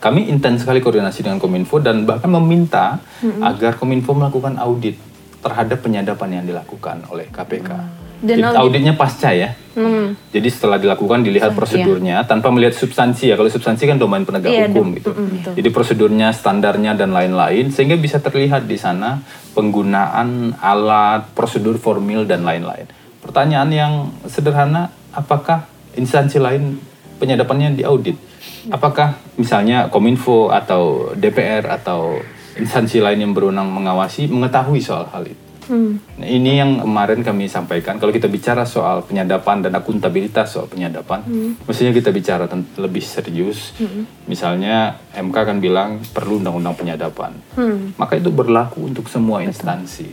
kami 0.01 0.31
intens 0.31 0.65
sekali 0.65 0.81
koordinasi 0.81 1.21
dengan 1.25 1.37
Kominfo 1.37 1.77
dan 1.77 2.05
bahkan 2.09 2.33
meminta 2.33 2.97
agar 3.41 3.77
Kominfo 3.77 4.17
melakukan 4.17 4.57
audit 4.57 4.97
terhadap 5.41 5.85
penyadapan 5.85 6.41
yang 6.41 6.45
dilakukan 6.49 7.05
oleh 7.13 7.29
KPK. 7.29 7.98
Dan 8.19 8.35
Jadi 8.35 8.41
audit- 8.43 8.59
auditnya 8.59 8.93
pasca 8.99 9.31
ya. 9.31 9.55
Jadi 10.35 10.47
setelah 10.51 10.75
dilakukan 10.75 11.23
dilihat 11.23 11.55
prosedurnya 11.55 12.27
tanpa 12.27 12.51
melihat 12.51 12.75
substansi 12.75 13.31
ya. 13.31 13.39
Kalau 13.39 13.47
substansi 13.47 13.87
kan 13.87 13.95
domain 13.95 14.27
penegak 14.27 14.51
Iya, 14.51 14.67
hukum 14.67 14.91
gitu. 14.99 15.15
Betul. 15.15 15.53
Jadi 15.55 15.69
prosedurnya, 15.71 16.35
standarnya 16.35 16.99
dan 16.99 17.15
lain-lain 17.15 17.71
sehingga 17.71 17.95
bisa 17.95 18.19
terlihat 18.19 18.67
di 18.67 18.75
sana 18.75 19.23
penggunaan 19.55 20.59
alat, 20.59 21.31
prosedur 21.31 21.79
formil 21.79 22.27
dan 22.27 22.43
lain-lain. 22.43 22.91
Pertanyaan 23.23 23.69
yang 23.71 23.93
sederhana, 24.27 24.91
apakah 25.15 25.63
instansi 25.95 26.43
lain 26.43 26.75
penyadapannya 27.19 27.79
diaudit? 27.79 28.19
Apakah 28.67 29.15
misalnya 29.39 29.87
Kominfo 29.87 30.51
atau 30.51 31.15
DPR 31.15 31.71
atau 31.71 32.19
instansi 32.59 32.99
lain 32.99 33.23
yang 33.23 33.31
berwenang 33.31 33.71
mengawasi 33.71 34.27
mengetahui 34.27 34.83
soal 34.83 35.07
hal 35.07 35.23
itu? 35.23 35.48
Nah, 35.69 36.27
ini 36.27 36.57
yang 36.57 36.81
kemarin 36.81 37.21
kami 37.21 37.45
sampaikan. 37.45 38.01
Kalau 38.01 38.09
kita 38.09 38.25
bicara 38.25 38.65
soal 38.65 39.05
penyadapan 39.05 39.61
dan 39.61 39.77
akuntabilitas 39.77 40.57
soal 40.57 40.65
penyadapan, 40.65 41.21
mestinya 41.63 41.93
kita 41.93 42.09
bicara 42.09 42.49
lebih 42.81 43.05
serius. 43.05 43.77
Misalnya 44.25 44.97
MK 45.13 45.37
kan 45.37 45.57
bilang 45.61 46.01
perlu 46.09 46.41
undang-undang 46.41 46.73
penyadapan. 46.73 47.31
Maka 47.95 48.17
itu 48.17 48.33
berlaku 48.33 48.89
untuk 48.89 49.05
semua 49.05 49.45
instansi. 49.45 50.09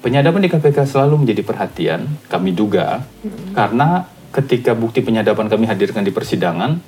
Penyadapan 0.00 0.40
di 0.40 0.48
KPK 0.48 0.88
selalu 0.88 1.28
menjadi 1.28 1.44
perhatian, 1.44 2.08
kami 2.32 2.56
duga, 2.56 3.04
karena 3.52 4.08
ketika 4.32 4.72
bukti 4.72 5.04
penyadapan 5.04 5.52
kami 5.52 5.68
hadirkan 5.68 6.00
di 6.00 6.08
persidangan, 6.08 6.80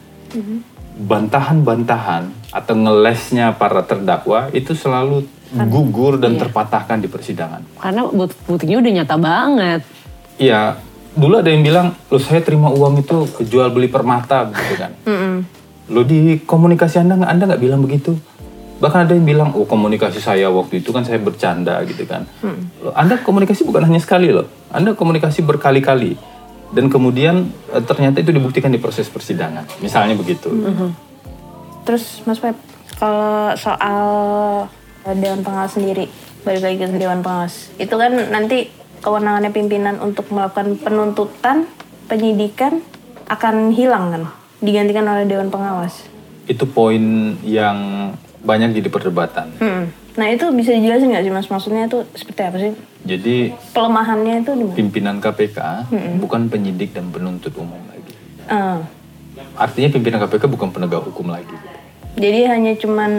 bantahan-bantahan 0.93 2.33
atau 2.53 2.75
ngelesnya 2.77 3.57
para 3.61 3.85
terdakwa 3.85 4.49
itu 4.57 4.73
selalu 4.73 5.29
gugur 5.53 6.17
dan 6.17 6.41
terpatahkan 6.41 6.99
di 7.05 7.09
persidangan. 7.09 7.77
Karena 7.77 8.09
buktinya 8.49 8.77
udah 8.81 8.93
nyata 9.03 9.17
banget. 9.21 9.81
Iya, 10.41 10.81
dulu 11.13 11.45
ada 11.45 11.51
yang 11.53 11.61
bilang, 11.61 11.93
lo 12.09 12.17
saya 12.17 12.41
terima 12.41 12.73
uang 12.73 13.05
itu 13.05 13.29
jual 13.45 13.69
beli 13.69 13.93
permata 13.93 14.49
gitu 14.49 14.75
kan. 14.81 14.93
Lo 15.93 16.03
di 16.09 16.41
komunikasi 16.41 17.05
anda 17.05 17.21
nggak 17.21 17.31
anda 17.31 17.45
nggak 17.53 17.63
bilang 17.63 17.81
begitu. 17.85 18.17
Bahkan 18.83 19.07
ada 19.07 19.15
yang 19.15 19.23
bilang, 19.23 19.55
oh 19.55 19.63
komunikasi 19.63 20.19
saya 20.19 20.51
waktu 20.51 20.83
itu 20.83 20.91
kan 20.91 21.07
saya 21.07 21.23
bercanda 21.23 21.79
gitu 21.87 22.03
kan. 22.03 22.27
Loh, 22.83 22.91
anda 22.99 23.21
komunikasi 23.21 23.63
bukan 23.63 23.87
hanya 23.87 24.03
sekali 24.03 24.35
loh, 24.35 24.51
anda 24.75 24.97
komunikasi 24.97 25.47
berkali-kali. 25.47 26.19
Dan 26.73 26.89
kemudian 26.89 27.53
eh, 27.71 27.85
ternyata 27.85 28.25
itu 28.25 28.33
dibuktikan 28.33 28.73
di 28.73 28.81
proses 28.81 29.07
persidangan. 29.13 29.69
Misalnya 29.85 30.17
begitu. 30.17 30.49
Terus 31.85 32.25
Mas 32.25 32.41
Pep, 32.41 32.57
kalau 32.97 33.53
soal 33.55 34.03
Dewan 35.05 35.43
Pengawas 35.43 35.75
sendiri, 35.75 36.07
balik 36.41 36.63
lagi 36.63 36.77
ke 36.79 36.95
Dewan 36.95 37.21
Pengawas. 37.21 37.75
Itu 37.75 37.95
kan 37.95 38.15
nanti 38.29 38.71
kewenangannya 38.99 39.51
pimpinan 39.51 39.99
untuk 39.99 40.31
melakukan 40.31 40.79
penuntutan, 40.79 41.67
penyidikan 42.07 42.79
akan 43.27 43.71
hilang 43.71 44.11
kan? 44.11 44.23
Digantikan 44.59 45.03
oleh 45.05 45.27
Dewan 45.27 45.51
Pengawas. 45.51 46.07
Itu 46.45 46.65
poin 46.65 47.03
yang 47.43 47.79
banyak 48.41 48.75
jadi 48.75 48.89
perdebatan. 48.89 49.51
Hmm. 49.59 49.91
Nah 50.13 50.27
itu 50.29 50.45
bisa 50.53 50.71
dijelasin 50.71 51.09
nggak 51.09 51.25
sih 51.25 51.33
Mas? 51.33 51.49
Maksudnya 51.49 51.87
itu 51.87 52.05
seperti 52.13 52.41
apa 52.43 52.57
sih? 52.59 52.73
Jadi 53.03 53.37
Pelemahannya 53.73 54.35
itu 54.41 54.53
di 54.53 54.63
mana? 54.63 54.77
pimpinan 54.77 55.17
KPK 55.19 55.59
bukan 56.21 56.47
penyidik 56.47 56.93
dan 56.93 57.09
penuntut 57.09 57.51
umum 57.57 57.81
lagi. 57.89 58.13
Eh, 58.45 58.79
Artinya 59.53 59.89
pimpinan 59.91 60.19
KPK 60.21 60.47
bukan 60.47 60.69
penegak 60.71 61.03
hukum 61.03 61.27
lagi. 61.27 61.57
jadi 62.13 62.45
hanya 62.47 62.77
cuman 62.77 63.13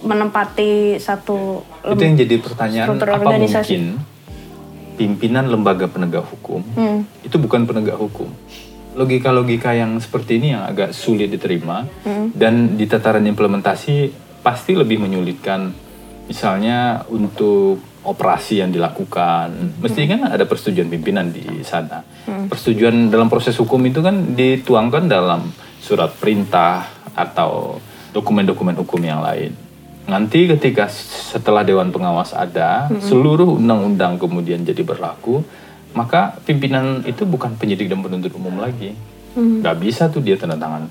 menempati 0.00 0.96
satu 0.96 1.62
Itu 1.84 1.98
yang 1.98 2.16
jadi 2.16 2.36
pertanyaan 2.38 2.88
apa 2.94 3.18
organisasi. 3.18 3.74
mungkin 3.74 3.82
pimpinan 4.94 5.46
lembaga 5.46 5.86
penegak 5.86 6.26
hukum 6.26 6.62
Hmm. 6.72 7.06
itu 7.20 7.36
bukan 7.36 7.64
penegak 7.64 7.94
hukum. 7.94 8.30
Logika-logika 8.94 9.70
yang 9.72 9.94
seperti 9.96 10.38
ini 10.38 10.50
yang 10.50 10.64
agak 10.64 10.90
sulit 10.90 11.28
diterima 11.28 11.86
Hmm. 12.02 12.30
dan 12.32 12.74
di 12.74 12.84
tataran 12.84 13.22
implementasi 13.22 14.10
pasti 14.40 14.74
lebih 14.74 14.98
menyulitkan 14.98 15.70
misalnya 16.24 17.02
untuk 17.08 17.78
operasi 18.00 18.58
yang 18.58 18.70
dilakukan. 18.70 19.78
Mesti 19.78 20.08
kan 20.08 20.24
ada 20.24 20.42
persetujuan 20.42 20.88
pimpinan 20.88 21.28
di 21.28 21.44
sana. 21.62 22.00
Persetujuan 22.24 23.08
dalam 23.08 23.28
proses 23.28 23.52
hukum 23.54 23.82
itu 23.82 24.00
kan 24.00 24.32
dituangkan 24.32 25.04
dalam 25.04 25.50
surat 25.78 26.08
perintah 26.12 26.86
atau 27.12 27.76
dokumen-dokumen 28.10 28.76
hukum 28.76 28.98
yang 28.98 29.20
lain. 29.20 29.52
Nanti 30.08 30.48
ketika 30.48 30.88
setelah 30.88 31.60
Dewan 31.68 31.92
Pengawas 31.92 32.32
ada, 32.32 32.88
seluruh 33.04 33.60
undang-undang 33.60 34.16
kemudian 34.16 34.64
jadi 34.64 34.80
berlaku, 34.80 35.44
maka 35.92 36.40
pimpinan 36.48 37.04
itu 37.04 37.28
bukan 37.28 37.52
penyidik 37.60 37.92
dan 37.92 38.00
penuntut 38.00 38.32
umum 38.32 38.56
lagi. 38.56 38.96
Nggak 39.36 39.76
bisa 39.76 40.08
tuh 40.08 40.24
dia 40.24 40.40
tanda 40.40 40.56
tangan 40.56 40.88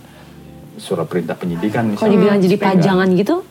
surat 0.77 1.09
perintah 1.09 1.33
penyidikan 1.33 1.97
Kalau 1.97 2.13
dibilang 2.13 2.37
jadi 2.37 2.55
pajangan 2.61 3.09
gitu, 3.17 3.41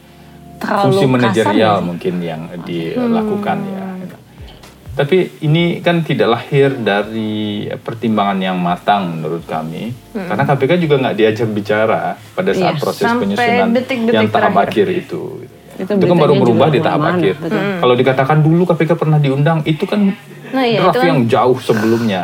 terlalu 0.62 0.82
fungsi 0.86 1.02
kasar 1.02 1.10
manajerial 1.18 1.76
sih? 1.76 1.84
mungkin 1.84 2.14
yang 2.22 2.42
dilakukan 2.62 3.58
ya. 3.66 3.82
Tapi 4.96 5.44
ini 5.44 5.84
kan 5.84 6.00
tidak 6.00 6.32
lahir 6.32 6.72
dari 6.72 7.68
pertimbangan 7.68 8.40
yang 8.40 8.56
matang 8.56 9.20
menurut 9.20 9.44
kami, 9.44 9.92
karena 10.16 10.40
KPK 10.48 10.72
juga 10.80 10.94
nggak 10.96 11.16
diajak 11.20 11.48
bicara 11.52 12.16
pada 12.32 12.50
saat 12.56 12.78
Iya, 12.78 12.80
proses 12.80 13.04
penyusunan 13.04 13.76
detik-detik 13.76 14.16
yang 14.16 14.32
tahap 14.32 14.56
terakhir. 14.56 14.88
akhir 14.88 14.88
itu. 15.04 15.22
Itu 15.76 15.90
Itu, 15.92 16.04
kan 16.04 16.16
baru 16.16 16.34
berubah 16.34 16.68
di 16.68 16.80
tahap 16.80 17.02
akhir. 17.06 17.36
betul. 17.36 17.60
Kalau 17.78 17.94
dikatakan 17.94 18.38
dulu 18.40 18.62
KPK 18.64 18.90
pernah 18.96 19.18
diundang, 19.18 19.60
itu 19.62 19.84
kan 19.84 20.00
Nah, 20.48 20.64
iya, 20.64 20.80
draft 20.80 20.94
itu 20.94 21.00
kan- 21.00 21.08
yang 21.08 21.20
jauh 21.26 21.58
sebelumnya. 21.58 22.22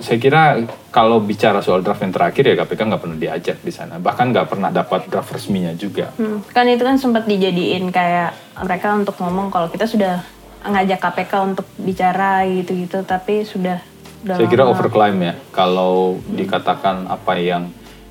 Saya 0.00 0.16
kira 0.16 0.56
kalau 0.88 1.20
bicara 1.20 1.60
soal 1.60 1.84
draft 1.84 2.00
yang 2.00 2.08
terakhir 2.08 2.40
ya 2.42 2.54
KPK 2.56 2.88
nggak 2.88 3.00
pernah 3.00 3.18
diajak 3.18 3.60
di 3.60 3.68
sana, 3.68 4.00
bahkan 4.00 4.32
nggak 4.32 4.48
pernah 4.48 4.72
dapat 4.72 5.04
draft 5.06 5.28
resminya 5.30 5.70
juga. 5.72 6.08
Hmm, 6.16 6.40
Kan 6.46 6.64
itu 6.66 6.80
kan 6.80 6.96
sempat 6.96 7.24
dijadiin 7.24 7.92
kayak 7.92 8.32
mereka 8.58 8.96
untuk 8.96 9.14
ngomong 9.14 9.52
kalau 9.52 9.68
kita 9.68 9.84
sudah 9.84 10.24
ngajak 10.62 10.98
KPK 10.98 11.32
untuk 11.42 11.66
bicara 11.76 12.44
gitu-gitu, 12.44 13.04
tapi 13.04 13.44
sudah 13.44 13.84
udah 14.20 14.36
Saya 14.36 14.48
kira 14.48 14.64
overclaim 14.64 15.16
ya. 15.18 15.34
Kalau 15.50 16.16
dikatakan 16.26 17.04
apa 17.04 17.32
yang 17.36 17.68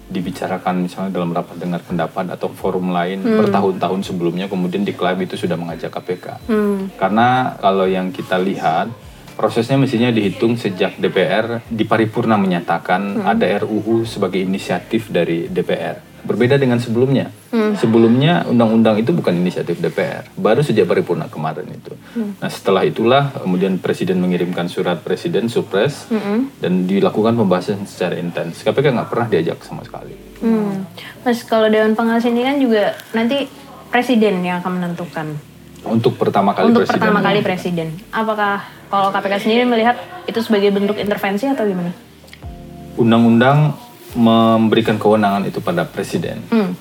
dibicarakan 0.09 0.89
misalnya 0.89 1.13
dalam 1.13 1.29
rapat 1.29 1.61
dengar 1.61 1.85
pendapat 1.85 2.33
atau 2.33 2.49
forum 2.49 2.89
lain 2.89 3.21
bertahun-tahun 3.21 4.01
sebelumnya 4.01 4.49
kemudian 4.49 4.81
diklaim 4.81 5.21
itu 5.21 5.37
sudah 5.37 5.53
mengajak 5.53 5.93
KPK. 5.93 6.25
Karena 6.97 7.53
kalau 7.61 7.85
yang 7.85 8.09
kita 8.09 8.41
lihat 8.41 8.89
prosesnya 9.37 9.79
mestinya 9.79 10.11
dihitung 10.11 10.59
sejak 10.59 10.99
DPR 10.99 11.63
di 11.69 11.87
paripurna 11.87 12.35
menyatakan 12.35 13.23
ada 13.23 13.47
RUU 13.63 14.03
sebagai 14.03 14.41
inisiatif 14.41 15.07
dari 15.13 15.47
DPR. 15.47 16.08
Berbeda 16.23 16.59
dengan 16.59 16.77
sebelumnya. 16.79 17.31
Sebelumnya 17.81 18.45
undang-undang 18.45 19.01
itu 19.01 19.09
bukan 19.09 19.33
inisiatif 19.33 19.81
DPR, 19.81 20.29
baru 20.37 20.61
sejak 20.61 20.85
paripurna 20.85 21.25
kemarin 21.31 21.65
itu. 21.69 21.93
Nah 22.37 22.49
setelah 22.49 22.85
itulah 22.85 23.33
kemudian 23.33 23.81
Presiden 23.81 24.21
mengirimkan 24.21 24.69
surat 24.69 25.01
Presiden 25.01 25.49
Supres 25.49 26.09
dan 26.61 26.85
dilakukan 26.85 27.33
pembahasan 27.33 27.85
secara 27.89 28.17
intens. 28.21 28.61
KPK 28.61 28.93
nggak 28.93 29.09
pernah 29.09 29.27
diajak 29.29 29.59
sama 29.65 29.81
sekali. 29.81 30.13
Hmm. 30.39 30.85
Mas 31.25 31.41
kalau 31.43 31.67
Dewan 31.67 31.97
Pengawas 31.97 32.23
ini 32.23 32.41
kan 32.45 32.55
juga 32.61 32.95
nanti 33.11 33.49
presiden 33.89 34.45
yang 34.45 34.61
akan 34.61 34.71
menentukan 34.77 35.27
Untuk 35.79 36.19
pertama 36.19 36.53
kali 36.53 36.69
untuk 36.69 36.85
Presiden. 36.85 37.01
pertama 37.01 37.19
kali 37.23 37.39
presiden. 37.41 37.87
Apakah 38.11 38.61
kalau 38.91 39.09
KPK 39.09 39.35
sendiri 39.41 39.63
melihat 39.65 39.95
itu 40.27 40.37
sebagai 40.43 40.75
bentuk 40.75 40.99
intervensi 40.99 41.47
atau 41.47 41.63
gimana? 41.65 41.89
Undang-undang 42.99 43.73
memberikan 44.17 44.97
kewenangan 44.97 45.45
itu 45.45 45.59
pada 45.61 45.85
Presiden. 45.85 46.41
Hmm. 46.49 46.73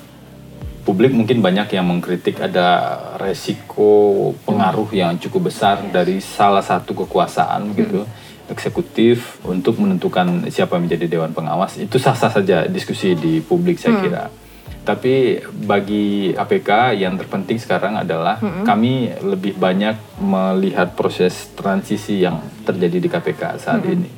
Publik 0.85 1.13
mungkin 1.13 1.45
banyak 1.45 1.77
yang 1.77 1.85
mengkritik 1.85 2.41
ada 2.41 2.97
resiko 3.21 4.33
pengaruh 4.49 4.89
yang 4.97 5.21
cukup 5.21 5.53
besar 5.53 5.85
dari 5.93 6.17
salah 6.25 6.65
satu 6.65 6.97
kekuasaan 7.05 7.77
gitu 7.77 8.09
eksekutif 8.49 9.37
untuk 9.45 9.77
menentukan 9.77 10.49
siapa 10.49 10.81
menjadi 10.81 11.05
dewan 11.05 11.37
pengawas 11.37 11.77
itu 11.77 12.01
sah-sah 12.01 12.33
saja 12.33 12.65
diskusi 12.65 13.13
di 13.13 13.45
publik 13.45 13.77
saya 13.77 14.01
kira. 14.01 14.25
Tapi 14.89 15.45
bagi 15.69 16.33
APK 16.33 16.97
yang 16.97 17.21
terpenting 17.21 17.61
sekarang 17.61 18.01
adalah 18.01 18.41
kami 18.65 19.13
lebih 19.21 19.61
banyak 19.61 20.01
melihat 20.25 20.97
proses 20.97 21.53
transisi 21.53 22.25
yang 22.25 22.41
terjadi 22.65 22.97
di 22.97 23.09
KPK 23.13 23.43
saat 23.61 23.85
ini. 23.85 24.09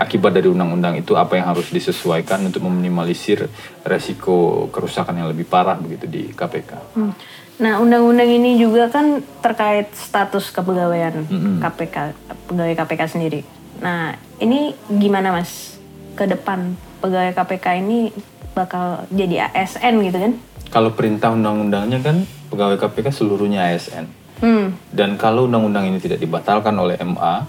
Akibat 0.00 0.32
dari 0.32 0.48
undang-undang 0.48 0.96
itu 0.96 1.12
apa 1.12 1.36
yang 1.36 1.52
harus 1.52 1.68
disesuaikan 1.68 2.40
untuk 2.48 2.64
meminimalisir 2.64 3.52
resiko 3.84 4.64
kerusakan 4.72 5.12
yang 5.20 5.28
lebih 5.28 5.44
parah 5.44 5.76
begitu 5.76 6.08
di 6.08 6.32
KPK. 6.32 6.96
Hmm. 6.96 7.12
Nah, 7.60 7.76
undang-undang 7.76 8.24
ini 8.24 8.56
juga 8.56 8.88
kan 8.88 9.20
terkait 9.44 9.92
status 9.92 10.48
kepegawaian 10.48 11.28
KPK, 11.60 12.16
pegawai 12.48 12.74
KPK 12.80 13.02
sendiri. 13.12 13.44
Nah, 13.84 14.16
ini 14.40 14.72
gimana 14.88 15.36
Mas? 15.36 15.76
Ke 16.16 16.24
depan 16.24 16.72
pegawai 17.04 17.36
KPK 17.36 17.84
ini 17.84 18.08
bakal 18.56 19.04
jadi 19.12 19.52
ASN 19.52 20.00
gitu 20.00 20.16
kan? 20.16 20.32
Kalau 20.72 20.96
perintah 20.96 21.36
undang-undangnya 21.36 22.00
kan 22.00 22.24
pegawai 22.48 22.80
KPK 22.80 23.12
seluruhnya 23.12 23.68
ASN. 23.68 24.19
Hmm. 24.40 24.72
Dan 24.88 25.20
kalau 25.20 25.44
undang-undang 25.44 25.86
ini 25.86 26.00
tidak 26.00 26.18
dibatalkan 26.18 26.72
oleh 26.74 26.96
MA 27.04 27.44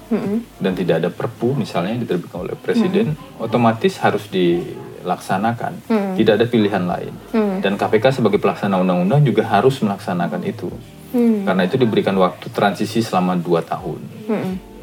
dan 0.60 0.74
tidak 0.76 0.96
ada 1.02 1.10
perpu 1.10 1.56
misalnya 1.56 1.96
yang 1.96 2.04
diterbitkan 2.04 2.44
oleh 2.44 2.56
presiden, 2.60 3.16
otomatis 3.40 3.96
harus 4.04 4.28
dilaksanakan. 4.28 5.88
Tidak 6.20 6.34
ada 6.36 6.46
pilihan 6.46 6.84
lain. 6.84 7.14
Dan 7.64 7.80
KPK 7.80 8.20
sebagai 8.22 8.38
pelaksana 8.44 8.76
undang-undang 8.78 9.24
juga 9.24 9.48
harus 9.48 9.80
melaksanakan 9.80 10.42
itu. 10.44 10.70
Karena 11.48 11.68
itu 11.68 11.76
diberikan 11.80 12.16
waktu 12.20 12.52
transisi 12.52 13.00
selama 13.04 13.36
dua 13.40 13.64
tahun. 13.64 14.00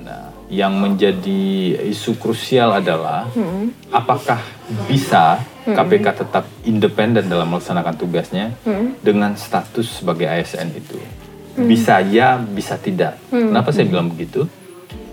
Nah, 0.04 0.32
yang 0.48 0.72
menjadi 0.80 1.76
isu 1.92 2.16
krusial 2.16 2.72
adalah 2.72 3.28
apakah 3.92 4.40
bisa 4.88 5.44
KPK 5.68 6.24
tetap 6.24 6.48
independen 6.64 7.28
dalam 7.28 7.52
melaksanakan 7.52 7.94
tugasnya 8.00 8.56
dengan 9.04 9.36
status 9.36 10.00
sebagai 10.00 10.24
ASN 10.24 10.72
itu. 10.72 10.96
Bisa 11.66 11.98
ya, 12.04 12.38
bisa 12.38 12.78
tidak. 12.78 13.18
Kenapa 13.32 13.74
saya 13.74 13.90
bilang 13.90 14.12
begitu? 14.12 14.46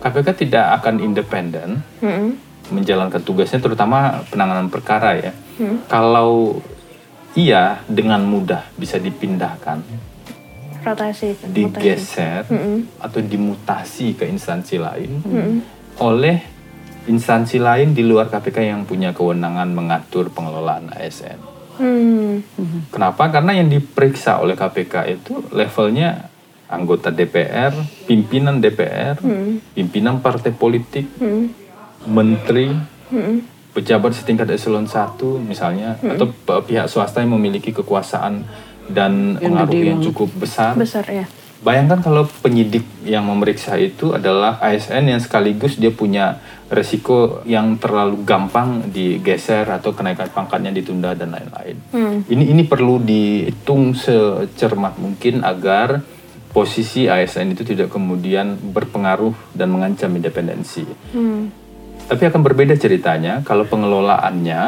KPK 0.03 0.27
tidak 0.45 0.65
akan 0.81 1.01
independen 1.01 1.81
menjalankan 2.69 3.21
tugasnya, 3.21 3.58
terutama 3.62 4.21
penanganan 4.29 4.69
perkara 4.69 5.17
ya. 5.17 5.34
Kalau 5.89 6.62
iya 7.34 7.81
dengan 7.89 8.21
mudah 8.25 8.69
bisa 8.77 9.01
dipindahkan, 9.01 9.81
Rotasi 10.86 11.34
digeser 11.49 12.45
atau 13.01 13.17
dimutasi 13.17 14.13
ke 14.13 14.29
instansi 14.29 14.77
lain 14.77 15.17
oleh 15.97 16.38
instansi 17.10 17.58
lain 17.58 17.97
di 17.97 18.05
luar 18.05 18.29
KPK 18.29 18.58
yang 18.69 18.86
punya 18.86 19.10
kewenangan 19.10 19.73
mengatur 19.73 20.29
pengelolaan 20.29 20.93
ASN. 20.93 21.39
Hmm. 21.81 22.45
Kenapa? 22.93 23.34
Karena 23.34 23.58
yang 23.58 23.67
diperiksa 23.67 24.38
oleh 24.39 24.53
KPK 24.53 24.93
itu 25.10 25.41
levelnya 25.49 26.29
anggota 26.76 27.10
DPR, 27.10 27.72
pimpinan 28.04 28.60
DPR, 28.60 29.16
pimpinan 29.72 30.20
partai 30.20 30.52
politik, 30.52 31.08
menteri, 32.06 32.70
pejabat 33.72 34.12
setingkat 34.14 34.48
eselon 34.50 34.88
1 34.88 35.20
misalnya, 35.42 35.98
atau 36.00 36.30
p- 36.30 36.64
pihak 36.66 36.88
swasta 36.88 37.20
yang 37.20 37.36
memiliki 37.36 37.72
kekuasaan 37.72 38.46
dan 38.88 39.36
pengaruh 39.36 39.74
yang 39.76 40.00
cukup 40.00 40.30
besar. 40.36 40.78
Besar 40.78 41.04
ya. 41.10 41.26
Bayangkan 41.66 41.98
kalau 41.98 42.30
penyidik 42.46 42.86
yang 43.02 43.26
memeriksa 43.26 43.74
itu 43.74 44.14
adalah 44.14 44.62
ASN 44.62 45.10
yang 45.10 45.18
sekaligus 45.18 45.82
dia 45.82 45.90
punya 45.90 46.38
resiko 46.70 47.42
yang 47.42 47.82
terlalu 47.82 48.22
gampang 48.22 48.86
digeser 48.86 49.66
atau 49.66 49.90
kenaikan 49.90 50.30
pangkatnya 50.30 50.70
ditunda 50.70 51.18
dan 51.18 51.34
lain-lain. 51.34 51.78
Ini 52.30 52.54
ini 52.54 52.64
perlu 52.70 53.02
dihitung 53.02 53.98
secermat 53.98 55.02
mungkin 55.02 55.42
agar 55.42 56.06
posisi 56.56 57.12
ASN 57.12 57.52
itu 57.52 57.68
tidak 57.68 57.91
kemudian 57.91 58.56
berpengaruh 58.56 59.52
dan 59.52 59.76
mengancam 59.76 60.08
independensi. 60.15 60.88
Tapi 62.06 62.22
akan 62.22 62.41
berbeda 62.46 62.80
ceritanya 62.80 63.44
kalau 63.44 63.68
pengelolaannya 63.68 64.62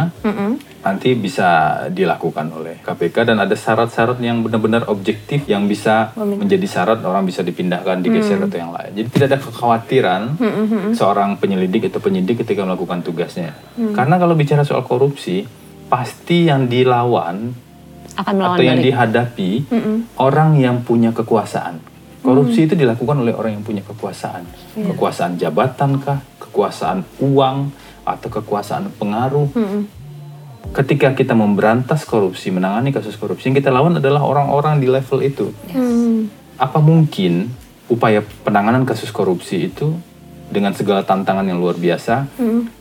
nanti 0.83 1.13
bisa 1.15 1.83
dilakukan 1.91 2.49
oleh 2.51 2.81
KPK 2.83 3.29
dan 3.29 3.37
ada 3.39 3.55
syarat-syarat 3.55 4.19
yang 4.19 4.43
benar-benar 4.43 4.89
objektif 4.91 5.47
yang 5.47 5.69
bisa 5.69 6.11
menjadi 6.17 6.67
syarat 6.67 6.99
orang 7.07 7.23
bisa 7.23 7.45
dipindahkan, 7.45 8.03
digeser 8.03 8.41
atau 8.41 8.57
yang 8.57 8.73
lain. 8.75 8.91
Jadi 8.91 9.07
tidak 9.13 9.27
ada 9.31 9.39
kekhawatiran 9.47 10.21
seorang 10.91 11.39
penyelidik 11.39 11.87
atau 11.87 12.03
penyidik 12.03 12.43
ketika 12.43 12.67
melakukan 12.67 12.99
tugasnya. 12.99 13.55
Karena 13.95 14.19
kalau 14.19 14.35
bicara 14.35 14.67
soal 14.67 14.83
korupsi, 14.83 15.45
pasti 15.87 16.51
yang 16.51 16.67
dilawan 16.67 17.66
Akan 18.17 18.33
melawan 18.41 18.57
atau 18.57 18.65
yang 18.65 18.79
balik. 18.81 18.87
dihadapi 18.89 19.49
orang 20.17 20.57
yang 20.57 20.81
punya 20.81 21.13
kekuasaan. 21.13 21.77
Korupsi 22.25 22.67
itu 22.67 22.75
dilakukan 22.75 23.23
oleh 23.23 23.31
orang 23.31 23.61
yang 23.61 23.63
punya 23.63 23.85
kekuasaan. 23.85 24.43
Kekuasaan 24.75 25.39
jabatan 25.39 26.01
kah, 26.01 26.19
kekuasaan 26.41 27.05
uang 27.23 27.71
atau 28.03 28.27
kekuasaan 28.27 28.91
pengaruh. 28.99 29.47
Ketika 30.75 31.15
kita 31.15 31.31
memberantas 31.31 32.03
korupsi, 32.03 32.51
menangani 32.51 32.91
kasus 32.91 33.15
korupsi, 33.15 33.47
yang 33.47 33.55
kita 33.55 33.71
lawan 33.71 34.03
adalah 34.03 34.19
orang-orang 34.27 34.83
di 34.83 34.91
level 34.91 35.23
itu. 35.23 35.47
Hmm. 35.71 36.27
Apa 36.59 36.83
mungkin 36.83 37.47
upaya 37.87 38.19
penanganan 38.43 38.83
kasus 38.83 39.13
korupsi 39.15 39.71
itu 39.71 39.95
dengan 40.51 40.75
segala 40.75 41.07
tantangan 41.07 41.47
yang 41.47 41.63
luar 41.63 41.79
biasa 41.79 42.27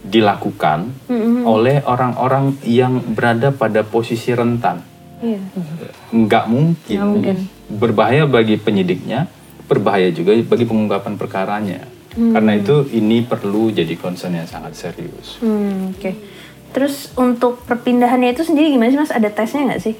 dilakukan 0.03 0.91
oleh 1.47 1.87
orang-orang 1.87 2.59
yang 2.67 2.99
berada 3.15 3.55
pada 3.55 3.87
posisi 3.87 4.35
rentan? 4.35 4.96
Iya. 5.21 5.41
Nggak 6.13 6.45
mungkin. 6.47 6.97
Nggak 6.97 7.09
mungkin. 7.09 7.37
Berbahaya 7.67 8.25
bagi 8.25 8.57
penyidiknya, 8.57 9.27
berbahaya 9.65 10.13
juga 10.13 10.37
bagi 10.37 10.65
pengungkapan 10.65 11.15
perkaranya. 11.17 11.81
Karena 12.17 12.57
itu 12.57 12.89
ini 12.97 13.21
perlu 13.21 13.69
jadi 13.69 13.93
concern 13.95 14.33
yang 14.33 14.49
sangat 14.49 14.73
serius. 14.73 15.37
Hmm, 15.45 15.93
Oke. 15.93 16.17
Terus 16.73 17.13
untuk 17.13 17.61
perpindahannya 17.65 18.33
itu 18.33 18.41
sendiri 18.41 18.73
gimana 18.73 18.89
sih 18.89 19.01
mas? 19.01 19.13
Ada 19.13 19.29
tesnya 19.29 19.69
nggak 19.69 19.83
sih? 19.85 19.95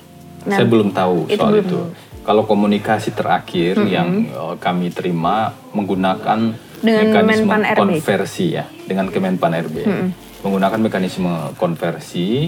Nah, 0.49 0.57
Saya 0.57 0.69
belum 0.69 0.97
tahu 0.97 1.29
itu 1.29 1.37
soal 1.37 1.53
belum. 1.53 1.65
itu. 1.69 1.79
Kalau 2.25 2.43
komunikasi 2.43 3.13
terakhir 3.13 3.79
yang 3.87 4.27
uh, 4.33 4.57
kami 4.57 4.91
terima 4.91 5.55
menggunakan 5.71 6.57
Dengan 6.81 7.05
mekanisme 7.09 7.49
Menpan 7.49 7.63
RB. 7.65 7.79
konversi 7.79 8.47
ya, 8.53 8.65
dengan 8.85 9.07
Kemenpan 9.09 9.53
RB. 9.63 9.77
Menggunakan 10.47 10.79
mekanisme 10.79 11.51
konversi 11.59 12.47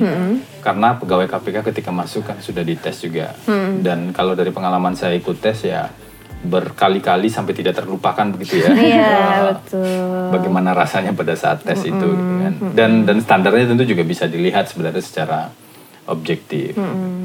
karena 0.62 0.94
pegawai 0.94 1.26
KPK 1.26 1.66
ketika 1.74 1.90
masuk 1.90 2.30
kan 2.30 2.38
sudah 2.38 2.62
dites 2.62 3.02
juga. 3.02 3.34
Dan 3.82 4.14
kalau 4.14 4.38
dari 4.38 4.54
pengalaman 4.54 4.94
saya 4.94 5.18
ikut 5.18 5.42
tes 5.42 5.66
ya 5.66 5.90
berkali-kali 6.38 7.26
sampai 7.26 7.50
tidak 7.50 7.82
terlupakan 7.82 8.22
begitu 8.30 8.62
ya. 8.62 8.70
Iya 8.70 9.10
Uh, 9.18 9.42
betul. 9.50 9.84
bagaimana 10.38 10.70
rasanya 10.70 11.10
pada 11.10 11.34
saat 11.34 11.66
tes 11.66 11.82
itu 11.82 12.06
gitu 12.14 12.34
kan. 12.46 12.54
dan 12.78 12.90
dan 13.02 13.18
standarnya 13.18 13.74
tentu 13.74 13.82
juga 13.82 14.06
bisa 14.06 14.30
dilihat 14.30 14.70
sebenarnya 14.70 15.02
secara 15.02 15.50
objektif 16.06 16.78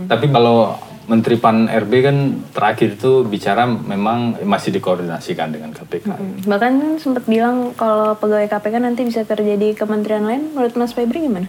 tapi 0.10 0.28
kalau 0.28 0.74
Menteri 1.04 1.36
Pan 1.36 1.68
RB 1.68 1.92
kan 2.00 2.18
terakhir 2.50 2.96
itu 2.96 3.24
bicara 3.24 3.66
memang 3.66 4.40
masih 4.42 4.72
dikoordinasikan 4.72 5.52
dengan 5.52 5.70
KPK 5.70 6.08
Bahkan 6.44 6.72
kan 6.74 6.92
sempat 6.96 7.24
bilang 7.26 7.72
kalau 7.74 8.16
pegawai 8.16 8.48
KPK 8.48 8.76
nanti 8.80 9.04
bisa 9.04 9.24
kerja 9.24 9.54
di 9.54 9.74
kementerian 9.74 10.24
lain. 10.24 10.52
Menurut 10.52 10.74
Mas 10.76 10.92
Febri 10.92 11.22
gimana? 11.22 11.48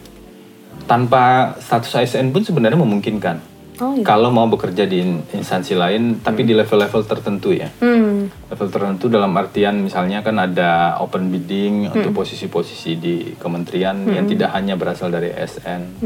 tanpa 0.84 1.56
status 1.56 1.96
ASN 1.96 2.28
pun 2.28 2.44
sebenarnya 2.44 2.76
memungkinkan 2.76 3.40
Oh 3.74 3.90
gitu. 3.90 4.04
kalau 4.04 4.28
mau 4.28 4.46
bekerja 4.46 4.84
di 4.84 5.00
in- 5.00 5.24
instansi 5.32 5.74
lain 5.74 6.20
tapi 6.20 6.44
di 6.44 6.52
level-level 6.52 7.02
tertentu 7.02 7.50
ya 7.50 7.72
Hmm. 7.74 8.28
level 8.46 8.68
tertentu 8.68 9.08
dalam 9.08 9.32
artian 9.32 9.80
misalnya 9.80 10.20
kan 10.20 10.36
ada 10.36 10.94
open 11.00 11.26
bidding 11.26 11.88
untuk 11.88 12.14
posisi-posisi 12.14 12.90
di 12.94 13.14
kementerian 13.34 13.96
yang 14.06 14.28
tidak 14.28 14.52
hanya 14.52 14.76
berasal 14.76 15.08
dari 15.08 15.32
ASN. 15.32 16.04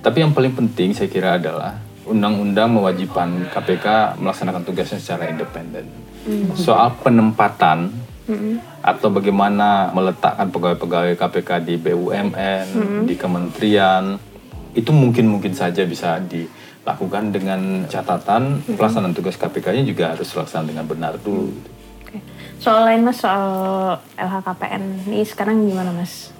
Tapi 0.00 0.16
yang 0.18 0.32
paling 0.32 0.50
penting 0.52 0.90
saya 0.92 1.06
kira 1.06 1.36
adalah 1.36 1.78
undang-undang 2.06 2.70
mewajibkan 2.78 3.50
KPK 3.50 4.16
melaksanakan 4.22 4.62
tugasnya 4.62 5.02
secara 5.02 5.28
independen. 5.28 5.90
Soal 6.54 6.94
penempatan 7.02 7.90
atau 8.82 9.08
bagaimana 9.10 9.94
meletakkan 9.94 10.50
pegawai-pegawai 10.50 11.14
KPK 11.14 11.50
di 11.62 11.74
BUMN, 11.78 12.66
di 13.06 13.14
kementerian 13.14 14.18
itu 14.74 14.90
mungkin-mungkin 14.90 15.54
saja 15.54 15.86
bisa 15.86 16.18
dilakukan 16.18 17.30
dengan 17.30 17.86
catatan 17.86 18.66
pelaksanaan 18.74 19.14
tugas 19.14 19.38
KPK-nya 19.38 19.86
juga 19.86 20.14
harus 20.14 20.26
dilaksanakan 20.30 20.66
dengan 20.66 20.84
benar 20.90 21.14
dulu. 21.22 21.54
Oke. 22.02 22.18
Soal 22.58 22.90
lain 22.90 23.06
mas, 23.06 23.22
soal 23.22 23.46
LHKPN 24.18 25.06
ini 25.06 25.22
sekarang 25.22 25.62
gimana 25.62 25.94
mas? 25.94 26.34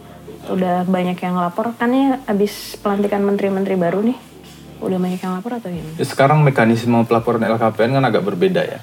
Udah 0.51 0.83
banyak 0.87 1.19
yang 1.23 1.39
lapor 1.39 1.75
kan 1.75 1.91
ya 1.91 2.19
abis 2.27 2.79
pelantikan 2.83 3.23
menteri-menteri 3.23 3.75
baru 3.79 4.03
nih. 4.03 4.19
Udah 4.77 4.99
banyak 5.01 5.19
yang 5.19 5.33
lapor 5.35 5.57
atau 5.57 5.73
gimana? 5.73 5.97
Sekarang 6.05 6.39
mekanisme 6.41 6.97
pelaporan 7.09 7.41
LHKPN 7.41 7.97
kan 7.97 8.05
agak 8.05 8.23
berbeda 8.23 8.63
ya. 8.63 8.81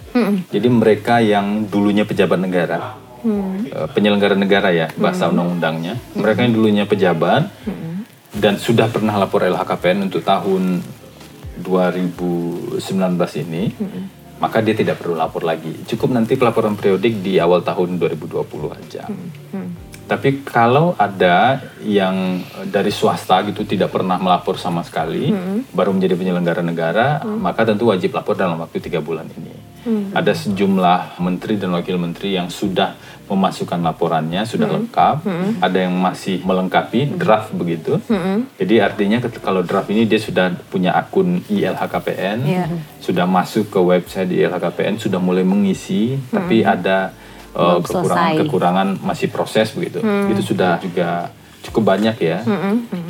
Jadi 0.50 0.68
mereka 0.68 1.22
yang 1.22 1.70
dulunya 1.70 2.04
pejabat 2.04 2.40
negara, 2.40 2.98
eh, 3.70 3.88
penyelenggara 3.94 4.34
negara 4.34 4.70
ya 4.74 4.88
bahasa 4.98 5.30
undang-undangnya, 5.30 5.96
mereka 6.14 6.44
yang 6.44 6.54
dulunya 6.54 6.84
pejabat 6.84 7.48
dan 8.34 8.58
sudah 8.58 8.90
pernah 8.90 9.14
lapor 9.16 9.46
LHKPN 9.46 10.10
untuk 10.10 10.26
tahun 10.26 10.82
2019 11.62 12.82
ini, 13.38 13.70
maka 14.42 14.58
dia 14.60 14.74
tidak 14.74 14.98
perlu 14.98 15.14
lapor 15.14 15.46
lagi. 15.46 15.86
Cukup 15.86 16.10
nanti 16.10 16.34
pelaporan 16.34 16.74
periodik 16.74 17.22
di 17.22 17.38
awal 17.38 17.62
tahun 17.62 18.02
2020 18.02 18.74
aja. 18.74 19.06
Tapi 20.04 20.44
kalau 20.44 20.94
ada 20.96 21.58
yang 21.80 22.44
eh, 22.44 22.68
dari 22.68 22.92
swasta 22.92 23.40
gitu 23.48 23.64
tidak 23.64 23.90
pernah 23.90 24.20
melapor 24.20 24.60
sama 24.60 24.84
sekali, 24.84 25.32
baru 25.70 25.96
menjadi 25.96 26.14
penyelenggara 26.14 26.60
negara, 26.60 27.08
maka 27.24 27.64
tentu 27.64 27.88
wajib 27.88 28.14
lapor 28.14 28.36
dalam 28.36 28.60
waktu 28.60 28.78
tiga 28.78 29.00
bulan 29.00 29.26
ini. 29.32 29.56
Ada 30.16 30.32
sejumlah 30.32 31.20
menteri 31.20 31.60
dan 31.60 31.76
wakil 31.76 32.00
menteri 32.00 32.40
yang 32.40 32.48
sudah 32.48 32.96
memasukkan 33.28 33.84
laporannya, 33.84 34.48
sudah 34.48 34.72
lengkap. 34.72 35.28
Ada 35.60 35.88
yang 35.88 35.96
masih 36.00 36.40
melengkapi 36.40 37.20
draft 37.20 37.52
begitu. 37.52 38.00
Jadi 38.56 38.80
artinya 38.80 39.20
kalau 39.44 39.60
draft 39.60 39.92
ini 39.92 40.08
dia 40.08 40.20
sudah 40.20 40.56
punya 40.72 40.96
akun 40.96 41.44
ILHKPN, 41.52 42.38
Iya. 42.48 42.66
sudah 43.04 43.28
masuk 43.28 43.72
ke 43.72 43.80
website 43.84 44.32
ILHKPN, 44.32 45.00
sudah 45.00 45.20
mulai 45.20 45.44
mengisi, 45.44 46.16
tapi 46.32 46.64
ada 46.64 47.12
uh, 47.54 47.80
Belum 47.80 47.84
kekurangan 47.86 48.30
selesai. 48.34 48.42
kekurangan 48.46 48.88
masih 49.02 49.28
proses 49.30 49.68
begitu. 49.74 50.02
Itu 50.04 50.42
sudah 50.54 50.78
juga 50.82 51.30
cukup 51.64 51.96
banyak 51.96 52.16
ya. 52.20 52.44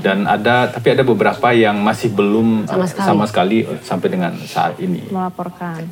Dan 0.03 0.29
ada 0.29 0.69
tapi 0.69 0.93
ada 0.93 1.01
beberapa 1.01 1.49
yang 1.51 1.82
masih 1.82 2.13
belum 2.13 2.69
Sama 2.69 2.86
sekali. 2.86 3.08
sama 3.08 3.25
sekali 3.25 3.58
uh, 3.65 3.79
sampai 3.82 4.08
dengan 4.12 4.32
saat 4.45 4.77
ini. 4.77 5.10
Melaporkan. 5.10 5.84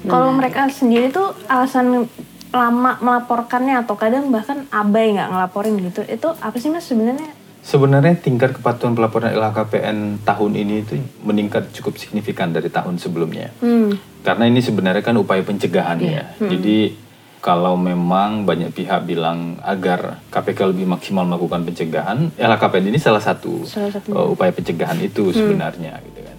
Kalau 0.00 0.32
mereka 0.32 0.64
sendiri 0.72 1.12
tuh 1.12 1.36
alasan 1.44 2.08
lama 2.50 2.98
melaporkannya 2.98 3.86
atau 3.86 3.94
kadang 3.94 4.32
bahkan 4.34 4.66
abai 4.74 5.14
nggak 5.14 5.28
ngelaporin 5.30 5.78
gitu, 5.86 6.02
itu 6.02 6.28
apa 6.40 6.56
sih 6.58 6.66
mas 6.66 6.82
sebenarnya? 6.82 7.30
Sebenarnya 7.60 8.16
tingkat 8.16 8.56
kepatuhan 8.56 8.96
pelaporan 8.96 9.30
LHKPN 9.36 10.24
tahun 10.24 10.52
ini 10.56 10.74
itu 10.82 10.96
meningkat 11.22 11.70
cukup 11.76 12.00
signifikan 12.00 12.50
dari 12.50 12.72
tahun 12.72 12.96
sebelumnya. 12.96 13.52
Hmm. 13.60 13.94
Karena 14.24 14.48
ini 14.48 14.64
sebenarnya 14.64 15.04
kan 15.04 15.14
upaya 15.20 15.44
pencegahan 15.44 16.00
ya. 16.00 16.24
Jadi 16.40 16.96
kalau 17.40 17.72
memang 17.74 18.44
banyak 18.44 18.68
pihak 18.70 19.08
bilang 19.08 19.56
agar 19.64 20.20
KPK 20.28 20.76
lebih 20.76 20.86
maksimal 20.86 21.24
melakukan 21.24 21.64
pencegahan, 21.64 22.28
LHKPN 22.36 22.92
ini 22.92 23.00
salah 23.00 23.24
satu, 23.24 23.64
Salah 23.64 23.88
satu. 23.96 24.12
uh, 24.12 24.28
upaya 24.28 24.52
pencegahan 24.52 25.00
itu 25.00 25.32
sebenarnya 25.32 25.96
gitu 26.04 26.20
kan. 26.20 26.36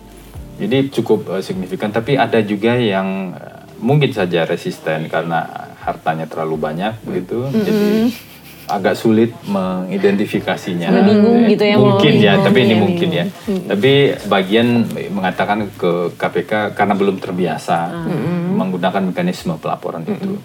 Jadi 0.62 0.78
cukup 0.94 1.20
uh, 1.28 1.42
signifikan 1.42 1.90
tapi 1.90 2.22
ada 2.22 2.38
juga 2.46 2.78
yang 2.78 3.34
uh, 3.34 3.66
mungkin 3.82 4.14
saja 4.14 4.46
resisten 4.46 5.10
karena 5.10 5.50
hartanya 5.82 6.30
terlalu 6.30 6.62
banyak 6.62 6.94
begitu. 7.02 7.50
Jadi 7.50 8.14
agak 8.70 8.96
sulit 8.96 9.34
mengidentifikasinya. 9.50 10.88
Bingung 11.04 11.50
gitu 11.50 11.64
ya, 11.66 11.76
Mungkin 11.76 12.14
ya, 12.22 12.38
bingung, 12.38 12.46
tapi 12.46 12.58
ini 12.62 12.70
iya, 12.72 12.80
mungkin 12.80 13.10
ya. 13.10 13.26
Tapi 13.68 13.94
bagian 14.30 14.68
mengatakan 15.12 15.68
ke 15.76 16.14
KPK 16.16 16.78
karena 16.78 16.94
belum 16.96 17.18
terbiasa 17.20 17.90
menggunakan 18.54 19.12
mekanisme 19.12 19.58
pelaporan 19.58 20.06
itu. 20.06 20.38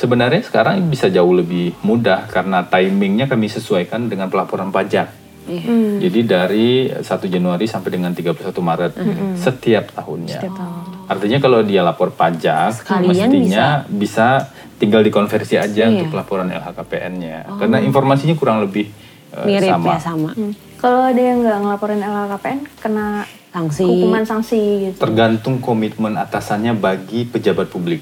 Sebenarnya 0.00 0.40
sekarang 0.40 0.88
bisa 0.88 1.12
jauh 1.12 1.36
lebih 1.36 1.76
mudah 1.82 2.24
karena 2.26 2.64
timingnya 2.64 3.28
kami 3.28 3.46
sesuaikan 3.46 4.08
dengan 4.08 4.32
pelaporan 4.32 4.72
pajak. 4.72 5.12
Iya. 5.44 6.00
Jadi 6.00 6.20
dari 6.24 6.68
1 6.88 7.04
Januari 7.26 7.68
sampai 7.68 7.90
dengan 7.92 8.16
31 8.16 8.48
Maret 8.54 8.92
setiap 9.36 9.92
tahunnya. 9.92 10.40
Setiap 10.40 10.54
tahun. 10.56 10.82
Artinya 11.04 11.38
kalau 11.38 11.60
dia 11.60 11.82
lapor 11.82 12.14
pajak, 12.14 12.80
Sekalian 12.80 13.28
mestinya 13.28 13.84
bisa. 13.84 14.48
tinggal 14.80 15.04
dikonversi 15.04 15.60
aja 15.60 15.84
Iya. 15.84 15.92
untuk 15.92 16.16
pelaporan 16.16 16.48
LHKPN-nya. 16.48 17.60
Karena 17.60 17.84
informasinya 17.84 18.32
kurang 18.32 18.64
lebih 18.64 18.88
eh, 19.30 19.44
Mirip 19.44 19.68
sama. 19.68 19.92
ya 19.92 20.00
sama. 20.00 20.30
Hmm. 20.32 20.52
Kalau 20.74 21.04
ada 21.04 21.20
yang 21.20 21.44
nggak 21.44 21.58
ngelaporin 21.60 22.00
LHKPN 22.00 22.58
kena 22.80 23.06
Sanksi. 23.52 23.84
hukuman 23.84 24.24
sanksi 24.24 24.60
gitu. 24.88 24.96
Tergantung 24.96 25.60
komitmen 25.60 26.16
atasannya 26.16 26.72
bagi 26.72 27.26
pejabat 27.26 27.68
publik. 27.68 28.00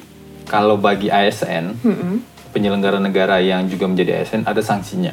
Kalau 0.48 0.80
bagi 0.80 1.12
ASN, 1.12 1.76
penyelenggara 2.56 2.96
negara 2.96 3.36
yang 3.38 3.68
juga 3.68 3.84
menjadi 3.84 4.24
ASN 4.24 4.48
ada 4.48 4.64
sanksinya, 4.64 5.12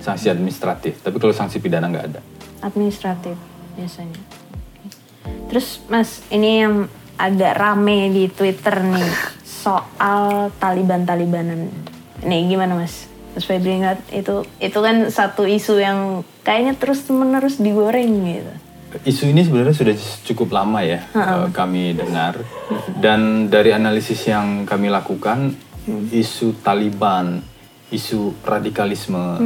sanksi 0.00 0.32
administratif. 0.32 1.04
Tapi 1.04 1.20
kalau 1.20 1.36
sanksi 1.36 1.60
pidana 1.60 1.86
nggak 1.92 2.06
ada. 2.16 2.20
administratif 2.60 3.36
biasanya. 3.72 4.20
Terus 5.48 5.80
Mas, 5.88 6.20
ini 6.28 6.60
yang 6.60 6.88
agak 7.16 7.56
rame 7.56 8.12
di 8.12 8.28
Twitter 8.28 8.80
nih 8.84 9.08
soal 9.44 10.52
Taliban-Talibanan. 10.56 11.68
Nih 12.24 12.40
gimana 12.48 12.76
Mas? 12.76 13.08
Mas 13.32 13.44
Febri 13.44 13.80
ingat 13.80 14.00
itu 14.12 14.44
itu 14.60 14.78
kan 14.80 15.08
satu 15.08 15.48
isu 15.48 15.80
yang 15.80 16.24
kayaknya 16.44 16.76
terus 16.76 17.04
menerus 17.08 17.56
digoreng 17.60 18.12
gitu. 18.28 18.52
Isu 19.06 19.30
ini 19.30 19.46
sebenarnya 19.46 19.74
sudah 19.76 19.94
cukup 20.26 20.50
lama 20.50 20.82
ya 20.82 21.06
eh, 21.14 21.46
kami 21.54 21.94
dengar 21.94 22.42
dan 22.98 23.46
dari 23.46 23.70
analisis 23.70 24.18
yang 24.26 24.66
kami 24.66 24.90
lakukan 24.90 25.54
isu 26.10 26.58
Taliban, 26.60 27.40
isu 27.88 28.34
radikalisme 28.42 29.38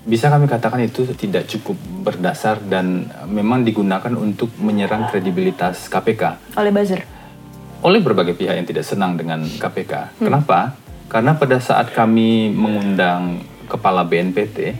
bisa 0.00 0.32
kami 0.32 0.48
katakan 0.48 0.80
itu 0.80 1.04
tidak 1.12 1.44
cukup 1.44 1.76
berdasar 2.02 2.56
dan 2.64 3.04
memang 3.28 3.62
digunakan 3.62 4.16
untuk 4.16 4.48
menyerang 4.56 5.12
kredibilitas 5.12 5.92
KPK 5.92 6.56
Oleh 6.56 6.72
buzzer. 6.72 7.04
oleh 7.84 8.00
berbagai 8.00 8.32
pihak 8.32 8.60
yang 8.60 8.68
tidak 8.68 8.84
senang 8.84 9.16
dengan 9.16 9.40
KPK. 9.44 10.20
Kenapa? 10.20 10.76
Karena 11.08 11.32
pada 11.36 11.56
saat 11.60 11.92
kami 11.92 12.52
mengundang 12.52 13.40
kepala 13.68 14.04
BNPT, 14.04 14.76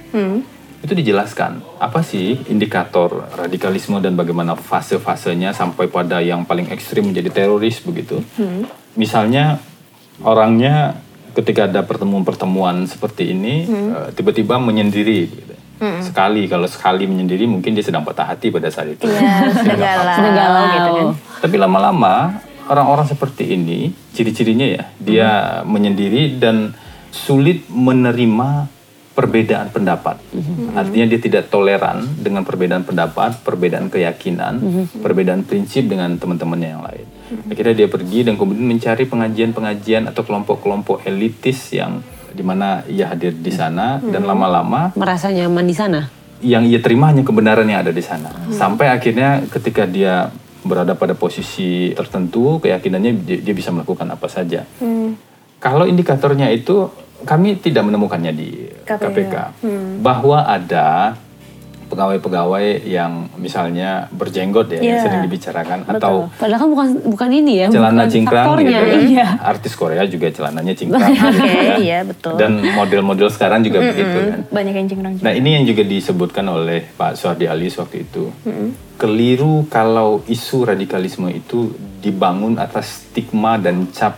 itu 0.80 0.96
dijelaskan 0.96 1.60
apa 1.76 2.00
sih 2.00 2.40
indikator 2.48 3.28
radikalisme 3.36 4.00
dan 4.00 4.16
bagaimana 4.16 4.56
fase-fasenya 4.56 5.52
sampai 5.52 5.92
pada 5.92 6.24
yang 6.24 6.48
paling 6.48 6.72
ekstrim 6.72 7.12
menjadi 7.12 7.28
teroris 7.44 7.84
begitu. 7.84 8.24
Misalnya 8.96 9.60
orangnya 10.24 10.96
ketika 11.36 11.68
ada 11.68 11.84
pertemuan-pertemuan 11.84 12.88
seperti 12.88 13.36
ini 13.36 13.68
eh, 13.68 14.08
tiba-tiba 14.16 14.56
menyendiri. 14.56 15.20
gitu. 15.28 15.54
Sekali 15.80 16.44
kalau 16.44 16.68
sekali 16.68 17.08
menyendiri 17.08 17.48
mungkin 17.48 17.72
dia 17.72 17.84
sedang 17.84 18.04
patah 18.04 18.36
hati 18.36 18.52
pada 18.52 18.68
saat 18.68 18.92
itu. 18.92 19.08
Sedang 19.56 19.80
galau. 19.80 20.16
Sedang 20.16 20.36
galau. 20.36 20.64
gitu 20.68 20.90
kan. 20.92 21.06
Tapi 21.40 21.56
lama-lama 21.56 22.14
orang-orang 22.68 23.08
seperti 23.08 23.56
ini 23.56 23.88
ciri-cirinya 24.12 24.66
ya 24.68 24.82
dia 25.00 25.30
menyendiri 25.64 26.36
dan 26.36 26.76
sulit 27.10 27.64
menerima 27.72 28.79
perbedaan 29.20 29.68
pendapat. 29.68 30.16
Artinya 30.72 31.06
dia 31.12 31.20
tidak 31.20 31.52
toleran 31.52 32.08
dengan 32.16 32.40
perbedaan 32.40 32.88
pendapat, 32.88 33.44
perbedaan 33.44 33.92
keyakinan, 33.92 34.56
perbedaan 34.96 35.44
prinsip 35.44 35.84
dengan 35.84 36.16
teman-temannya 36.16 36.68
yang 36.72 36.80
lain. 36.80 37.06
Akhirnya 37.52 37.84
dia 37.84 37.88
pergi 37.92 38.24
dan 38.24 38.40
kemudian 38.40 38.64
mencari 38.64 39.04
pengajian-pengajian 39.04 40.08
atau 40.08 40.24
kelompok-kelompok 40.24 41.04
elitis 41.04 41.76
yang 41.76 42.00
di 42.32 42.40
mana 42.40 42.80
ia 42.88 43.12
hadir 43.12 43.36
di 43.36 43.52
sana 43.52 44.00
dan 44.00 44.24
lama-lama 44.24 44.94
Merasa 44.96 45.28
nyaman 45.28 45.66
di 45.68 45.76
sana. 45.76 46.00
yang 46.40 46.64
ia 46.64 46.80
terima 46.80 47.12
hanya 47.12 47.20
kebenaran 47.20 47.68
yang 47.68 47.84
ada 47.84 47.92
di 47.92 48.00
sana. 48.00 48.32
Sampai 48.48 48.88
akhirnya 48.88 49.44
ketika 49.52 49.84
dia 49.84 50.32
berada 50.64 50.96
pada 50.96 51.12
posisi 51.12 51.92
tertentu, 51.92 52.56
keyakinannya 52.64 53.12
dia, 53.20 53.38
dia 53.44 53.52
bisa 53.52 53.68
melakukan 53.68 54.08
apa 54.08 54.24
saja. 54.32 54.64
Kalau 55.60 55.84
indikatornya 55.84 56.48
itu 56.48 56.88
kami 57.22 57.56
tidak 57.56 57.82
menemukannya 57.82 58.32
di 58.32 58.48
KPK. 58.82 59.00
KPK, 59.02 59.34
bahwa 59.98 60.42
ada 60.42 61.14
pegawai-pegawai 61.86 62.86
yang 62.86 63.26
misalnya 63.34 64.06
berjenggot 64.10 64.70
ya 64.70 64.78
yang 64.78 64.94
Iya. 64.94 65.02
sering 65.02 65.22
dibicarakan 65.26 65.78
atau 65.88 66.30
Padahal 66.32 66.60
kan 66.60 66.68
bukan 66.70 66.88
bukan 67.04 67.28
ini 67.34 67.52
ya. 67.56 67.66
celana 67.66 67.90
bukan 68.00 68.08
cingkrang 68.08 68.46
aktornya. 68.46 68.78
gitu. 68.78 68.98
Iya. 69.10 69.26
Artis 69.42 69.74
Korea 69.74 70.02
juga 70.06 70.26
celananya 70.30 70.70
cingkrang. 70.78 71.02
Oke, 71.02 71.18
gitu 71.18 71.42
ya. 71.42 71.74
iya 71.76 71.98
betul. 72.06 72.38
Dan 72.38 72.62
model-model 72.62 73.26
sekarang 73.28 73.60
juga 73.60 73.82
begitu 73.84 74.06
kan. 74.22 74.40
Banyak 74.48 74.74
yang 74.76 74.86
cingkrang 74.86 75.12
juga. 75.16 75.24
Nah 75.26 75.32
ini 75.34 75.50
yang 75.52 75.64
juga 75.66 75.82
disebutkan 75.84 76.46
oleh 76.46 76.86
Pak 76.88 77.18
Suardi 77.18 77.44
Alis 77.44 77.74
waktu 77.74 78.06
itu. 78.06 78.30
Keliru 78.94 79.66
kalau 79.66 80.22
isu 80.24 80.68
radikalisme 80.68 81.26
itu 81.28 81.72
dibangun 81.98 82.54
atas 82.54 82.86
stigma 83.02 83.56
dan 83.56 83.90
cap 83.90 84.14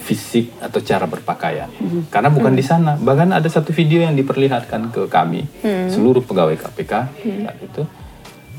fisik 0.00 0.56
atau 0.58 0.80
cara 0.80 1.04
berpakaian. 1.04 1.68
Karena 2.08 2.32
bukan 2.32 2.56
di 2.56 2.64
sana. 2.64 2.96
Bahkan 2.96 3.36
ada 3.36 3.46
satu 3.46 3.70
video 3.70 4.00
yang 4.00 4.16
diperlihatkan 4.16 4.90
ke 4.90 5.06
kami, 5.06 5.44
seluruh 5.92 6.24
pegawai 6.24 6.56
KPK 6.56 6.92
saat 7.44 7.58
itu. 7.60 7.84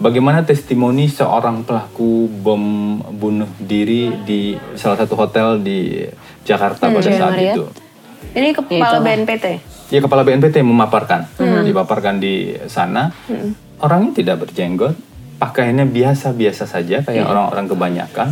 Bagaimana 0.02 0.42
testimoni 0.42 1.06
seorang 1.06 1.62
pelaku 1.62 2.26
bom 2.26 2.98
bunuh 3.22 3.50
diri 3.62 4.10
di 4.26 4.58
salah 4.74 4.98
satu 4.98 5.14
hotel 5.14 5.62
di 5.62 6.02
Jakarta 6.42 6.90
pada 6.90 7.06
Jaya 7.06 7.20
saat 7.22 7.34
Maria. 7.38 7.54
itu. 7.54 7.66
Ini 8.34 8.50
kepala 8.56 8.98
BNPT. 9.04 9.46
Ya 9.94 10.00
kepala 10.00 10.26
BNPT 10.26 10.64
yang 10.64 10.72
memaparkan, 10.74 11.28
dipaparkan 11.38 12.18
di 12.18 12.56
sana. 12.66 13.14
Orangnya 13.78 14.14
tidak 14.18 14.48
berjenggot, 14.48 14.98
pakaiannya 15.38 15.86
biasa-biasa 15.90 16.66
saja 16.66 17.06
kayak 17.06 17.26
orang-orang 17.28 17.66
kebanyakan. 17.70 18.28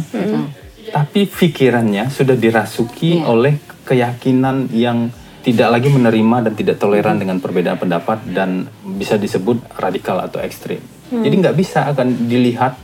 Tapi 0.90 1.26
pikirannya 1.26 2.10
sudah 2.10 2.36
dirasuki 2.36 3.22
oleh 3.22 3.58
keyakinan 3.84 4.70
yang 4.72 5.10
tidak 5.40 5.72
lagi 5.72 5.88
menerima 5.88 6.46
dan 6.46 6.54
tidak 6.54 6.76
toleran 6.78 7.16
dengan 7.16 7.40
perbedaan 7.40 7.80
pendapat 7.80 8.22
dan 8.28 8.68
bisa 8.84 9.16
disebut 9.16 9.64
radikal 9.80 10.20
atau 10.20 10.44
ekstrim. 10.44 10.84
Jadi 11.10 11.36
nggak 11.42 11.56
bisa 11.58 11.90
akan 11.90 12.30
dilihat 12.30 12.78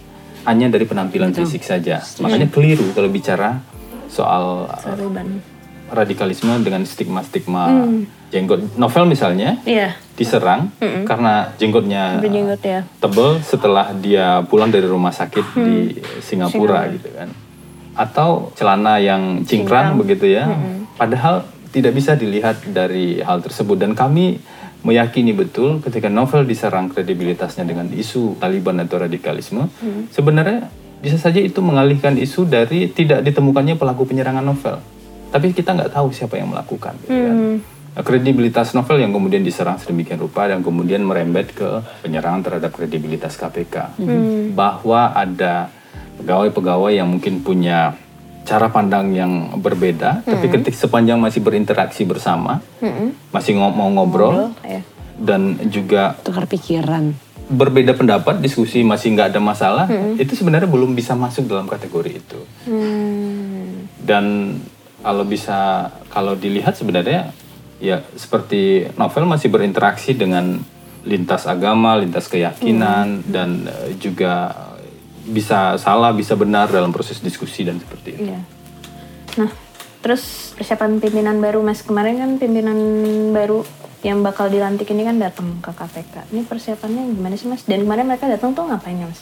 hanya 0.46 0.70
dari 0.70 0.86
penampilan 0.86 1.36
fisik 1.36 1.62
saja. 1.62 2.02
Makanya 2.22 2.50
keliru 2.50 2.90
kalau 2.96 3.10
bicara 3.10 3.60
soal 4.10 4.66
uh, 4.66 4.82
Taliban. 4.82 5.42
radikalisme 5.86 6.50
dengan 6.64 6.82
stigma-stigma 6.82 7.86
jenggot. 8.34 8.74
Novel 8.74 9.06
misalnya 9.06 9.62
Iya. 9.62 9.94
diserang 10.18 10.74
karena 11.06 11.54
jenggotnya 11.60 12.18
Berjenggot 12.24 12.62
ya. 12.66 12.82
tebel 12.98 13.38
setelah 13.46 13.94
dia 13.94 14.42
pulang 14.48 14.74
dari 14.74 14.88
rumah 14.90 15.14
sakit 15.14 15.46
di 15.54 16.02
Singapura 16.24 16.90
gitu 16.90 17.14
kan. 17.14 17.30
Atau 17.96 18.52
celana 18.60 19.00
yang 19.00 19.48
cingkrang 19.48 19.96
begitu 19.96 20.28
ya. 20.36 20.52
Padahal 20.96 21.48
tidak 21.72 21.92
bisa 21.96 22.16
dilihat 22.16 22.64
dari 22.72 23.20
hal 23.20 23.44
tersebut 23.44 23.76
dan 23.76 23.92
kami 23.96 24.40
meyakini 24.86 25.34
betul 25.34 25.82
ketika 25.82 26.08
novel 26.14 26.46
diserang 26.46 26.94
kredibilitasnya 26.94 27.66
dengan 27.66 27.90
isu 27.90 28.38
Taliban 28.38 28.80
atau 28.80 29.02
radikalisme, 29.02 29.68
sebenarnya 30.14 30.70
bisa 31.04 31.20
saja 31.20 31.42
itu 31.42 31.60
mengalihkan 31.60 32.16
isu 32.16 32.48
dari 32.48 32.88
tidak 32.94 33.26
ditemukannya 33.26 33.76
pelaku 33.76 34.08
penyerangan 34.08 34.46
novel. 34.46 34.80
Tapi 35.34 35.52
kita 35.52 35.76
nggak 35.76 35.92
tahu 35.92 36.16
siapa 36.16 36.40
yang 36.40 36.54
melakukan. 36.54 36.96
gitu 37.04 37.12
kan. 37.12 37.38
Nah, 37.96 38.04
kredibilitas 38.04 38.76
novel 38.76 39.04
yang 39.04 39.16
kemudian 39.16 39.40
diserang 39.40 39.80
sedemikian 39.80 40.20
rupa 40.20 40.48
dan 40.52 40.60
kemudian 40.60 41.04
merembet 41.04 41.56
ke 41.56 41.80
penyerangan 42.04 42.44
terhadap 42.44 42.72
kredibilitas 42.76 43.36
KPK. 43.36 44.00
Bahwa 44.56 45.16
ada 45.16 45.72
pegawai-pegawai 46.18 46.92
yang 46.94 47.08
mungkin 47.10 47.40
punya 47.40 47.94
cara 48.46 48.70
pandang 48.70 49.10
yang 49.10 49.58
berbeda, 49.58 50.22
tapi 50.22 50.46
ketika 50.48 50.78
sepanjang 50.78 51.18
masih 51.18 51.42
berinteraksi 51.42 52.06
bersama, 52.06 52.62
masih 53.30 53.58
ngo- 53.58 53.74
mau 53.74 53.90
ngobrol, 53.90 54.54
ya. 54.62 54.86
dan 55.18 55.58
juga 55.68 56.14
Tukar 56.22 56.46
pikiran. 56.46 57.10
berbeda 57.46 57.94
pendapat, 57.94 58.38
diskusi 58.38 58.86
masih 58.86 59.18
nggak 59.18 59.34
ada 59.34 59.42
masalah, 59.42 59.86
itu 60.16 60.38
sebenarnya 60.38 60.70
belum 60.70 60.94
bisa 60.94 61.18
masuk 61.18 61.50
dalam 61.50 61.66
kategori 61.66 62.22
itu. 62.22 62.40
Dan 63.98 64.58
kalau 65.02 65.26
bisa, 65.26 65.90
kalau 66.10 66.38
dilihat 66.38 66.78
sebenarnya 66.78 67.34
ya 67.78 68.02
seperti 68.14 68.88
novel 68.96 69.26
masih 69.26 69.50
berinteraksi 69.50 70.14
dengan 70.14 70.62
lintas 71.06 71.46
agama, 71.46 71.98
lintas 71.98 72.26
keyakinan, 72.26 73.22
dan 73.26 73.70
eh, 73.70 73.94
juga 73.98 74.54
bisa 75.26 75.76
salah, 75.82 76.14
bisa 76.14 76.38
benar 76.38 76.70
dalam 76.70 76.94
proses 76.94 77.18
diskusi 77.18 77.66
dan 77.66 77.82
seperti 77.82 78.10
itu. 78.14 78.30
Iya. 78.30 78.40
Nah, 79.42 79.52
terus 80.06 80.54
persiapan 80.54 81.02
pimpinan 81.02 81.42
baru 81.42 81.66
Mas 81.66 81.82
kemarin 81.82 82.22
kan 82.22 82.32
pimpinan 82.38 82.78
baru 83.34 83.66
yang 84.06 84.22
bakal 84.22 84.54
dilantik 84.54 84.86
ini 84.94 85.02
kan 85.02 85.18
datang 85.18 85.58
ke 85.66 85.74
KPK. 85.74 86.30
Ini 86.30 86.46
persiapannya 86.46 87.10
gimana 87.18 87.34
sih 87.34 87.50
Mas? 87.50 87.66
Dan 87.66 87.90
kemarin 87.90 88.06
mereka 88.06 88.30
datang 88.30 88.54
tuh 88.54 88.70
ngapain 88.70 89.02
ya 89.02 89.10
Mas? 89.10 89.22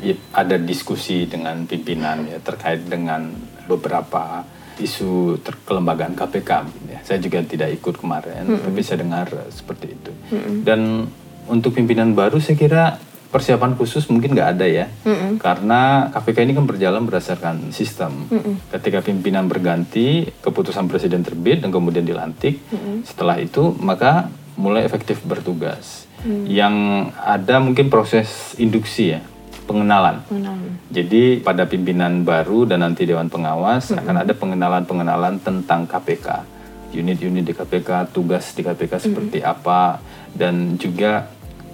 Ya, 0.00 0.16
ada 0.32 0.56
diskusi 0.56 1.26
dengan 1.26 1.66
pimpinan 1.66 2.24
ya 2.30 2.38
terkait 2.38 2.86
dengan 2.86 3.34
beberapa 3.66 4.46
isu 4.80 5.42
kelembagaan 5.66 6.16
KPK. 6.16 6.50
Ya. 6.88 6.98
Saya 7.04 7.18
juga 7.20 7.44
tidak 7.44 7.74
ikut 7.76 8.00
kemarin, 8.00 8.48
tapi 8.64 8.80
saya 8.80 9.04
dengar 9.04 9.28
seperti 9.52 9.92
itu. 9.92 10.12
Dan 10.64 11.10
untuk 11.50 11.76
pimpinan 11.76 12.16
baru 12.16 12.40
saya 12.40 12.56
kira 12.56 12.84
persiapan 13.30 13.78
khusus 13.78 14.10
mungkin 14.10 14.34
nggak 14.34 14.58
ada 14.58 14.66
ya, 14.66 14.86
karena 15.38 16.10
KPK 16.10 16.38
ini 16.42 16.52
kan 16.58 16.66
berjalan 16.66 17.06
berdasarkan 17.06 17.70
sistem. 17.70 18.26
Ketika 18.74 19.06
pimpinan 19.06 19.46
berganti, 19.46 20.26
keputusan 20.42 20.90
presiden 20.90 21.22
terbit 21.22 21.62
dan 21.62 21.70
kemudian 21.70 22.02
dilantik. 22.02 22.58
Setelah 23.06 23.38
itu 23.38 23.70
maka 23.78 24.28
mulai 24.58 24.82
efektif 24.82 25.22
bertugas. 25.22 26.10
Yang 26.44 26.74
ada 27.16 27.62
mungkin 27.64 27.88
proses 27.88 28.52
induksi 28.60 29.16
ya, 29.16 29.24
pengenalan. 29.64 30.20
Pengenalan. 30.28 30.76
Jadi 30.90 31.40
pada 31.40 31.64
pimpinan 31.64 32.26
baru 32.26 32.66
dan 32.66 32.82
nanti 32.82 33.06
Dewan 33.06 33.30
Pengawas 33.30 33.94
akan 33.94 34.26
ada 34.26 34.34
pengenalan-pengenalan 34.34 35.38
tentang 35.40 35.86
KPK. 35.86 36.58
Unit-unit 36.90 37.46
di 37.46 37.54
KPK, 37.54 38.10
tugas 38.10 38.50
di 38.58 38.66
KPK 38.66 38.92
seperti 38.98 39.38
apa. 39.40 40.02
Dan 40.34 40.74
juga 40.76 41.30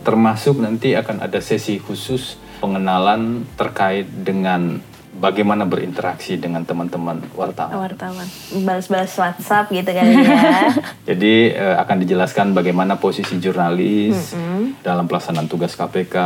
termasuk 0.07 0.63
nanti 0.63 0.95
akan 0.95 1.27
ada 1.27 1.43
sesi 1.43 1.83
khusus 1.83 2.39
pengenalan 2.63 3.43
terkait 3.59 4.07
dengan 4.07 4.79
bagaimana 5.19 5.67
berinteraksi 5.67 6.39
dengan 6.39 6.63
teman-teman 6.63 7.19
wartawan. 7.35 7.75
Wartawan. 7.75 8.29
Balas-balas 8.63 9.11
WhatsApp 9.19 9.73
gitu 9.75 9.91
kali 9.91 10.13
ya. 10.23 10.71
Jadi 11.11 11.57
eh, 11.57 11.77
akan 11.83 11.97
dijelaskan 12.07 12.55
bagaimana 12.55 13.01
posisi 13.03 13.41
jurnalis 13.43 14.37
dalam 14.87 15.11
pelaksanaan 15.11 15.51
tugas 15.51 15.75
KPK 15.75 16.17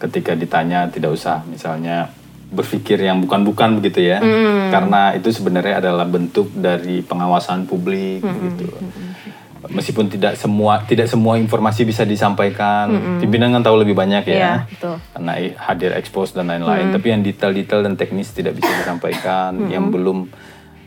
ketika 0.00 0.32
ditanya 0.32 0.88
tidak 0.88 1.14
usah 1.14 1.44
misalnya 1.44 2.08
berpikir 2.50 2.98
yang 2.98 3.22
bukan-bukan 3.22 3.78
begitu 3.78 4.10
ya. 4.10 4.18
Karena 4.74 5.14
itu 5.14 5.30
sebenarnya 5.30 5.78
adalah 5.78 6.08
bentuk 6.08 6.50
dari 6.50 7.06
pengawasan 7.06 7.70
publik 7.70 8.24
gitu. 8.26 8.66
Meskipun 9.68 10.08
tidak 10.08 10.40
semua 10.40 10.80
tidak 10.88 11.04
semua 11.04 11.36
informasi 11.36 11.84
bisa 11.84 12.08
disampaikan, 12.08 13.20
pimpinan 13.20 13.52
kan 13.52 13.60
tahu 13.60 13.84
lebih 13.84 13.92
banyak 13.92 14.24
ya. 14.24 14.32
Iya, 14.32 14.52
betul. 14.64 14.96
Karena 15.12 15.32
hadir 15.68 15.90
expose 15.92 16.32
dan 16.32 16.48
lain-lain, 16.48 16.88
tapi 16.96 17.12
yang 17.12 17.20
detail-detail 17.20 17.84
dan 17.84 17.94
teknis 18.00 18.32
tidak 18.32 18.56
bisa 18.56 18.72
disampaikan, 18.72 19.68
yang 19.68 19.92
belum 19.92 20.32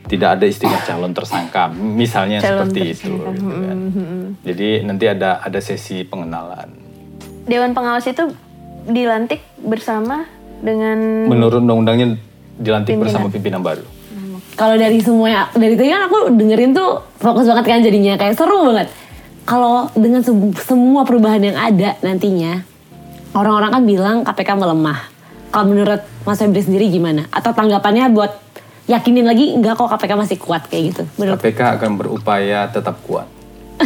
tidak 0.10 0.42
ada 0.42 0.46
istilah 0.50 0.82
calon 0.84 1.14
tersangka, 1.14 1.70
misalnya 1.72 2.42
Calon 2.42 2.68
seperti 2.68 2.80
itu. 2.98 3.14
gitu 3.14 3.46
kan. 3.46 3.78
Jadi 4.42 4.70
nanti 4.84 5.06
ada 5.06 5.38
ada 5.38 5.60
sesi 5.62 6.02
pengenalan. 6.04 6.74
Dewan 7.46 7.78
pengawas 7.78 8.10
itu 8.10 8.34
dilantik 8.90 9.40
bersama 9.62 10.26
dengan 10.60 11.30
Menurut 11.30 11.62
undang-undangnya 11.62 12.18
dilantik 12.58 12.98
Pimpinan. 12.98 13.06
bersama 13.06 13.28
pimpinan 13.30 13.62
baru. 13.62 13.86
Kalau 14.54 14.76
dari 14.76 15.02
semua 15.02 15.50
dari 15.52 15.74
tadi 15.74 15.90
kan 15.90 16.06
aku 16.06 16.30
dengerin 16.30 16.72
tuh 16.72 17.02
fokus 17.18 17.46
banget 17.46 17.66
kan 17.66 17.82
jadinya 17.82 18.14
kayak 18.16 18.38
seru 18.38 18.70
banget. 18.70 18.88
Kalau 19.44 19.90
dengan 19.92 20.22
se- 20.22 20.34
semua 20.64 21.04
perubahan 21.04 21.42
yang 21.42 21.58
ada 21.58 21.98
nantinya 22.00 22.64
orang-orang 23.34 23.72
kan 23.72 23.84
bilang 23.84 24.18
KPK 24.22 24.50
melemah. 24.56 25.00
Kalau 25.50 25.66
menurut 25.68 26.02
Mas 26.24 26.38
Febri 26.38 26.62
sendiri 26.62 26.88
gimana? 26.88 27.26
Atau 27.30 27.52
tanggapannya 27.52 28.10
buat 28.10 28.32
yakinin 28.86 29.26
lagi 29.26 29.54
enggak 29.54 29.76
kok 29.76 29.90
KPK 29.90 30.12
masih 30.16 30.38
kuat 30.38 30.66
kayak 30.66 30.84
gitu? 30.94 31.04
Menurut 31.18 31.42
KPK 31.42 31.78
akan 31.78 31.92
berupaya 31.98 32.70
tetap 32.70 32.98
kuat. 33.04 33.26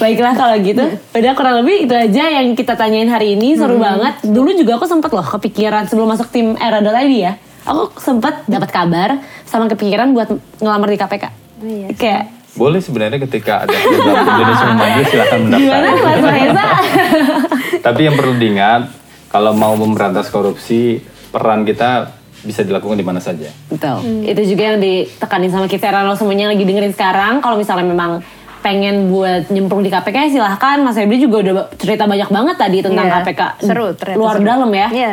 Baiklah 0.00 0.34
kalau 0.34 0.56
gitu. 0.58 0.84
Udah 1.12 1.32
kurang 1.36 1.62
lebih 1.62 1.86
itu 1.86 1.94
aja 1.94 2.24
yang 2.32 2.52
kita 2.52 2.74
tanyain 2.74 3.06
hari 3.06 3.36
ini. 3.36 3.54
Seru 3.54 3.76
banget. 3.78 4.20
Dulu 4.24 4.50
juga 4.54 4.76
aku 4.76 4.88
sempet 4.88 5.12
loh 5.12 5.24
kepikiran 5.24 5.86
sebelum 5.86 6.08
masuk 6.08 6.28
tim 6.28 6.56
era.id 6.56 7.12
ya. 7.12 7.32
Aku 7.64 7.96
sempet 7.96 8.44
dapat 8.44 8.68
kabar 8.68 9.10
sama 9.42 9.66
kepikiran 9.66 10.12
buat 10.12 10.28
ngelamar 10.58 10.88
di 10.88 10.96
KPK. 10.96 11.24
iya. 11.62 11.88
Kayak 11.92 12.24
Boleh 12.54 12.78
sebenarnya 12.78 13.18
ketika 13.20 13.66
ada 13.66 13.74
program 13.74 14.14
Indonesia 14.30 14.66
Maju 14.70 15.00
silahkan 15.04 15.38
gimana 15.42 15.58
mendaftar. 15.90 15.98
Mas 15.98 16.30
Reza? 16.30 16.66
Tapi 17.86 18.00
yang 18.00 18.14
perlu 18.14 18.34
diingat 18.34 18.82
kalau 19.26 19.50
mau 19.52 19.74
memberantas 19.74 20.28
korupsi 20.28 21.02
peran 21.28 21.66
kita 21.66 22.14
bisa 22.40 22.62
dilakukan 22.62 22.94
di 22.94 23.02
mana 23.02 23.18
saja. 23.18 23.50
Betul. 23.66 24.22
Itu 24.22 24.44
juga 24.46 24.70
yang 24.70 24.78
ditekanin 24.78 25.50
sama 25.50 25.66
kita 25.66 25.90
Rano 25.90 26.14
semuanya 26.14 26.46
yang 26.46 26.54
lagi 26.54 26.62
dengerin 26.62 26.92
sekarang. 26.92 27.40
Kalau 27.40 27.58
misalnya 27.58 27.82
memang 27.82 28.22
pengen 28.60 29.10
buat 29.10 29.50
nyemplung 29.50 29.82
di 29.82 29.90
KPK 29.90 30.30
silahkan. 30.30 30.78
Mas 30.78 30.94
Febri 30.94 31.18
juga 31.18 31.42
udah 31.42 31.54
cerita 31.74 32.06
banyak 32.06 32.28
banget 32.28 32.56
tadi 32.56 32.78
tentang 32.80 33.04
Iya. 33.04 33.14
KPK. 33.18 33.40
Seru, 33.60 33.86
ternyata 33.92 34.20
Luar 34.20 34.36
seru. 34.36 34.46
dalam 34.46 34.70
ya. 34.70 34.88
Iya. 34.88 35.12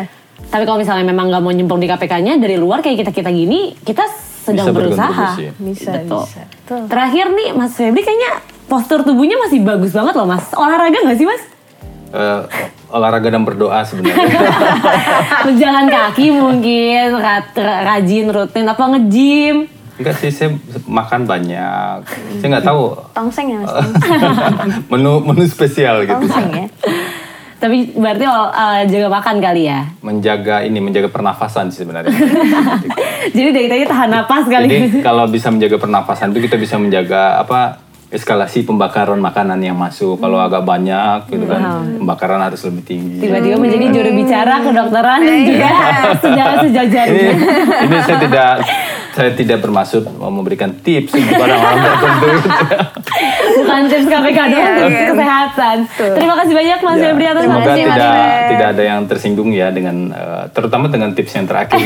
Tapi 0.52 0.64
kalau 0.68 0.78
misalnya 0.84 1.08
memang 1.08 1.32
nggak 1.32 1.42
mau 1.42 1.56
nyemplung 1.56 1.80
di 1.80 1.88
KPK-nya 1.88 2.36
dari 2.36 2.60
luar 2.60 2.84
kayak 2.84 3.08
kita-kita 3.08 3.32
gini, 3.32 3.72
kita 3.88 4.04
sedang 4.44 4.68
Bisa 4.68 4.76
berusaha. 4.76 5.28
Bisa, 5.56 5.92
Betul. 5.96 6.24
bisa. 6.28 6.42
Betul. 6.44 6.82
Terakhir 6.92 7.26
nih 7.32 7.50
Mas 7.56 7.72
Febri 7.72 8.04
kayaknya 8.04 8.44
postur 8.68 9.08
tubuhnya 9.08 9.40
masih 9.40 9.64
bagus 9.64 9.96
banget 9.96 10.14
loh 10.20 10.28
Mas. 10.28 10.52
Olahraga 10.52 10.98
nggak 11.08 11.18
sih 11.18 11.24
Mas? 11.24 11.44
Eh, 12.12 12.42
olahraga 12.92 13.32
dan 13.32 13.48
berdoa 13.48 13.88
sebenarnya. 13.88 14.28
Berjalan 15.48 15.88
kaki 15.88 16.28
mungkin, 16.36 17.08
rajin, 17.56 18.28
rutin, 18.28 18.68
apa 18.68 18.84
nge-gym. 18.92 19.72
Enggak 19.96 20.20
sih, 20.20 20.28
saya 20.34 20.52
makan 20.84 21.24
banyak. 21.24 22.04
Saya 22.44 22.48
nggak 22.52 22.66
tahu 22.68 22.92
Tongseng 23.16 23.48
ya 23.54 23.58
mas? 23.64 23.72
menu 24.92 25.24
menu 25.24 25.48
spesial 25.48 26.04
gitu. 26.04 26.20
Tongseng 26.20 26.52
ya? 26.52 26.68
Tapi 27.62 27.94
berarti 27.94 28.26
uh, 28.26 28.82
jaga 28.90 29.08
makan 29.14 29.36
kali 29.38 29.70
ya. 29.70 29.86
Menjaga 30.02 30.66
ini, 30.66 30.82
menjaga 30.82 31.14
pernafasan 31.14 31.70
sih 31.70 31.86
sebenarnya. 31.86 32.10
Jadi 33.38 33.50
dari 33.54 33.68
tadi 33.70 33.84
tahan 33.86 34.10
napas 34.10 34.50
kali. 34.50 34.66
Jadi 34.66 35.06
kalau 35.06 35.30
bisa 35.30 35.54
menjaga 35.54 35.78
pernafasan 35.78 36.34
itu 36.34 36.50
kita 36.50 36.58
bisa 36.58 36.82
menjaga 36.82 37.38
apa 37.38 37.78
eskalasi 38.12 38.66
pembakaran 38.66 39.22
makanan 39.22 39.62
yang 39.62 39.78
masuk. 39.78 40.18
Kalau 40.18 40.42
agak 40.42 40.66
banyak 40.66 41.30
gitu 41.32 41.46
kan, 41.46 41.86
pembakaran 42.02 42.42
harus 42.42 42.66
lebih 42.66 42.84
tinggi. 42.84 43.24
Tiba-tiba 43.24 43.56
menjadi 43.62 43.86
juru 43.94 44.10
bicara 44.18 44.56
kedokteran 44.66 45.20
dan 45.22 45.40
juga 45.46 45.70
sejarah 46.26 46.56
Ini, 46.58 46.64
sejajarnya. 46.66 47.32
ini 47.86 47.98
saya 48.04 48.18
tidak 48.20 48.52
saya 49.12 49.32
tidak 49.32 49.60
bermaksud 49.60 50.08
mau 50.16 50.30
memberikan 50.30 50.72
tips 50.74 51.12
kepada 51.12 51.54
orang 51.54 51.78
tertentu. 51.80 52.28
Bukan 53.54 53.82
tips 53.86 54.08
KPK 54.08 54.40
doang, 54.46 54.52
Iya, 54.54 54.72
tips 54.78 54.92
iya. 54.94 55.08
kesehatan. 55.10 55.78
Terima 56.16 56.34
kasih 56.36 56.54
banyak 56.54 56.80
Mas 56.80 56.94
Ya, 56.94 57.04
Febri 57.06 57.26
atas 57.26 57.44
semoga 57.44 57.72
tidak 57.74 57.98
tidak 58.48 58.68
ada 58.70 58.84
yang 58.84 59.00
tersinggung 59.06 59.50
ya 59.50 59.68
dengan 59.70 59.96
eh, 60.10 60.44
terutama 60.50 60.88
dengan 60.88 61.12
tips 61.12 61.34
yang 61.34 61.46
terakhir. 61.46 61.80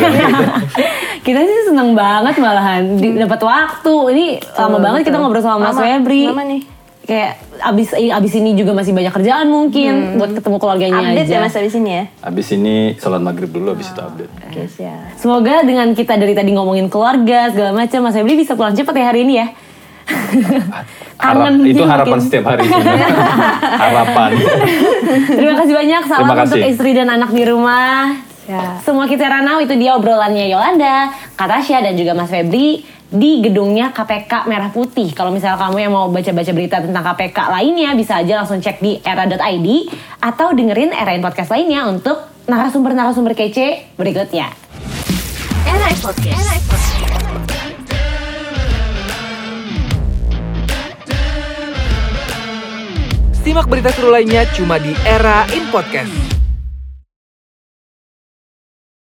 Kita 1.26 1.40
sih 1.40 1.62
seneng 1.66 1.94
banget 1.94 2.38
malahan 2.38 2.96
Di- 2.96 3.18
dapat 3.18 3.42
waktu. 3.42 3.94
Ini 4.12 4.26
lama 4.56 4.78
banget 4.78 5.02
kita 5.04 5.18
ngobrol 5.18 5.42
sama 5.42 5.70
Mas 5.70 5.76
Febri. 5.76 6.30
lama 6.30 6.46
nih. 6.46 6.62
Kayak 7.06 7.38
abis 7.62 7.88
abis 7.94 8.34
ini 8.36 8.54
juga 8.54 8.74
masih 8.74 8.90
banyak 8.92 9.10
kerjaan 9.12 9.46
mungkin 9.46 10.18
buat 10.18 10.34
ketemu 10.34 10.58
keluarganya 10.58 10.98
Hmm. 10.98 11.08
Update 11.08 11.28
aja. 11.28 11.36
ya 11.36 11.40
mas 11.40 11.56
abis 11.56 11.76
ini 11.76 11.90
ya? 11.92 12.04
Habis 12.20 12.48
ini 12.52 12.76
sholat 12.96 13.22
maghrib 13.22 13.48
dulu, 13.48 13.72
habis 13.72 13.88
itu 13.88 14.00
update. 14.00 14.32
Oke 14.44 14.62
siap. 14.68 15.14
Semoga 15.16 15.62
dengan 15.62 15.88
kita 15.92 16.14
dari 16.16 16.34
tadi 16.34 16.50
ngomongin 16.52 16.88
keluarga 16.88 17.48
segala 17.48 17.72
macam 17.72 18.00
Mas 18.02 18.14
Febri 18.14 18.34
bisa 18.36 18.54
pulang 18.54 18.74
cepat 18.74 18.94
ya 18.94 19.06
hari 19.06 19.22
ini 19.22 19.34
ya. 19.36 19.48
Harap, 21.16 21.58
itu 21.60 21.82
harapan 21.82 22.06
mungkin. 22.12 22.26
setiap 22.28 22.46
hari. 22.48 22.68
harapan. 23.84 24.30
Terima 25.28 25.54
kasih 25.56 25.74
banyak. 25.74 26.02
Salam 26.04 26.20
Terima 26.22 26.34
untuk 26.36 26.58
kasih. 26.58 26.70
istri 26.70 26.92
dan 26.92 27.08
anak 27.08 27.32
di 27.32 27.44
rumah. 27.44 28.14
Ya. 28.46 28.78
Semua 28.82 29.06
kita 29.06 29.26
Ranau 29.26 29.58
itu 29.58 29.74
dia 29.74 29.96
obrolannya 29.96 30.46
Yolanda, 30.46 31.10
Katasha 31.34 31.82
dan 31.82 31.96
juga 31.96 32.14
Mas 32.14 32.30
Febri 32.30 32.86
di 33.16 33.40
gedungnya 33.40 33.96
KPK 33.96 34.44
Merah 34.52 34.70
Putih. 34.76 35.16
Kalau 35.16 35.32
misalnya 35.32 35.56
kamu 35.56 35.78
yang 35.88 35.94
mau 35.96 36.12
baca-baca 36.12 36.52
berita 36.52 36.78
tentang 36.84 37.04
KPK 37.04 37.38
lainnya 37.48 37.96
bisa 37.96 38.20
aja 38.20 38.44
langsung 38.44 38.60
cek 38.60 38.84
di 38.84 39.00
era.id 39.00 39.68
atau 40.20 40.52
dengerin 40.52 40.92
Erain 40.92 41.24
Podcast 41.24 41.50
lainnya 41.56 41.88
untuk 41.88 42.20
narasumber-narasumber 42.46 43.32
kece 43.32 43.96
berikutnya. 43.96 44.52
Era 45.64 45.90
Podcast. 46.04 46.36
Era 46.36 46.56
Podcast. 46.68 46.94
Simak 53.46 53.70
berita 53.70 53.94
seru 53.94 54.10
lainnya 54.10 54.44
cuma 54.58 54.82
di 54.82 54.92
Era 55.06 55.46
in 55.54 55.70
Podcast. 55.70 56.25